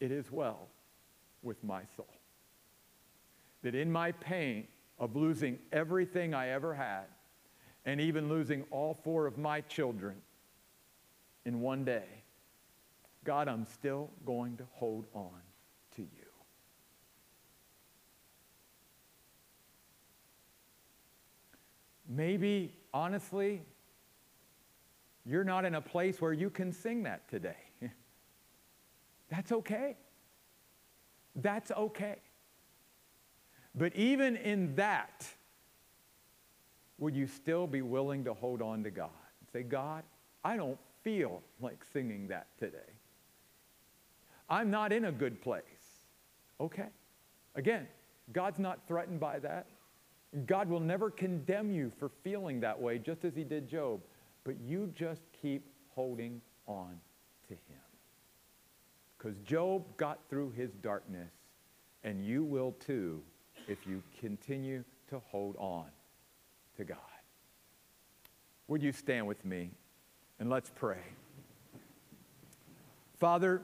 It 0.00 0.10
is 0.10 0.30
well 0.30 0.68
with 1.42 1.62
my 1.62 1.82
soul. 1.96 2.08
That 3.62 3.74
in 3.74 3.90
my 3.90 4.12
pain 4.12 4.66
of 4.98 5.16
losing 5.16 5.58
everything 5.72 6.34
I 6.34 6.48
ever 6.48 6.74
had, 6.74 7.04
and 7.86 8.00
even 8.00 8.28
losing 8.28 8.64
all 8.70 8.94
four 8.94 9.26
of 9.26 9.36
my 9.38 9.60
children 9.62 10.16
in 11.44 11.60
one 11.60 11.84
day, 11.84 12.04
God, 13.24 13.48
I'm 13.48 13.66
still 13.66 14.10
going 14.24 14.56
to 14.58 14.64
hold 14.72 15.06
on 15.14 15.40
to 15.96 16.02
you. 16.02 16.23
Maybe, 22.08 22.74
honestly, 22.92 23.62
you're 25.24 25.44
not 25.44 25.64
in 25.64 25.74
a 25.74 25.80
place 25.80 26.20
where 26.20 26.32
you 26.32 26.50
can 26.50 26.72
sing 26.72 27.02
that 27.04 27.28
today. 27.28 27.56
That's 29.30 29.52
okay. 29.52 29.96
That's 31.34 31.70
okay. 31.70 32.16
But 33.74 33.94
even 33.96 34.36
in 34.36 34.74
that, 34.76 35.26
would 36.98 37.16
you 37.16 37.26
still 37.26 37.66
be 37.66 37.82
willing 37.82 38.24
to 38.24 38.34
hold 38.34 38.62
on 38.62 38.84
to 38.84 38.90
God? 38.90 39.10
Say, 39.52 39.62
God, 39.62 40.04
I 40.44 40.56
don't 40.56 40.78
feel 41.02 41.42
like 41.60 41.84
singing 41.92 42.28
that 42.28 42.46
today. 42.58 42.78
I'm 44.48 44.70
not 44.70 44.92
in 44.92 45.06
a 45.06 45.12
good 45.12 45.40
place. 45.40 45.62
Okay. 46.60 46.88
Again, 47.54 47.88
God's 48.32 48.58
not 48.58 48.86
threatened 48.86 49.20
by 49.20 49.38
that. 49.40 49.66
God 50.46 50.68
will 50.68 50.80
never 50.80 51.10
condemn 51.10 51.70
you 51.70 51.92
for 51.98 52.10
feeling 52.22 52.60
that 52.60 52.80
way, 52.80 52.98
just 52.98 53.24
as 53.24 53.34
he 53.34 53.44
did 53.44 53.68
Job. 53.68 54.00
But 54.42 54.56
you 54.60 54.92
just 54.94 55.22
keep 55.40 55.64
holding 55.94 56.40
on 56.66 56.98
to 57.48 57.54
him. 57.54 57.80
Because 59.16 59.36
Job 59.38 59.84
got 59.96 60.18
through 60.28 60.50
his 60.50 60.70
darkness, 60.82 61.32
and 62.02 62.24
you 62.24 62.44
will 62.44 62.72
too 62.72 63.22
if 63.68 63.86
you 63.86 64.02
continue 64.20 64.84
to 65.08 65.20
hold 65.30 65.56
on 65.56 65.86
to 66.76 66.84
God. 66.84 66.98
Would 68.68 68.82
you 68.82 68.92
stand 68.92 69.26
with 69.26 69.44
me 69.44 69.70
and 70.38 70.50
let's 70.50 70.70
pray? 70.74 71.02
Father, 73.18 73.62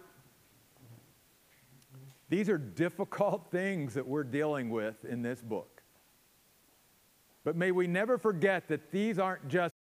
these 2.29 2.49
are 2.49 2.59
difficult 2.59 3.49
things 3.51 3.95
that 3.95 4.07
we're 4.07 4.25
dealing 4.25 4.71
with 4.71 5.05
in 5.05 5.23
this 5.23 5.43
book. 5.43 5.70
But 7.45 7.57
may 7.57 7.71
we 7.73 7.87
never 7.87 8.19
forget 8.19 8.69
that 8.69 8.91
these 8.91 9.19
aren't 9.19 9.49
just 9.49 9.69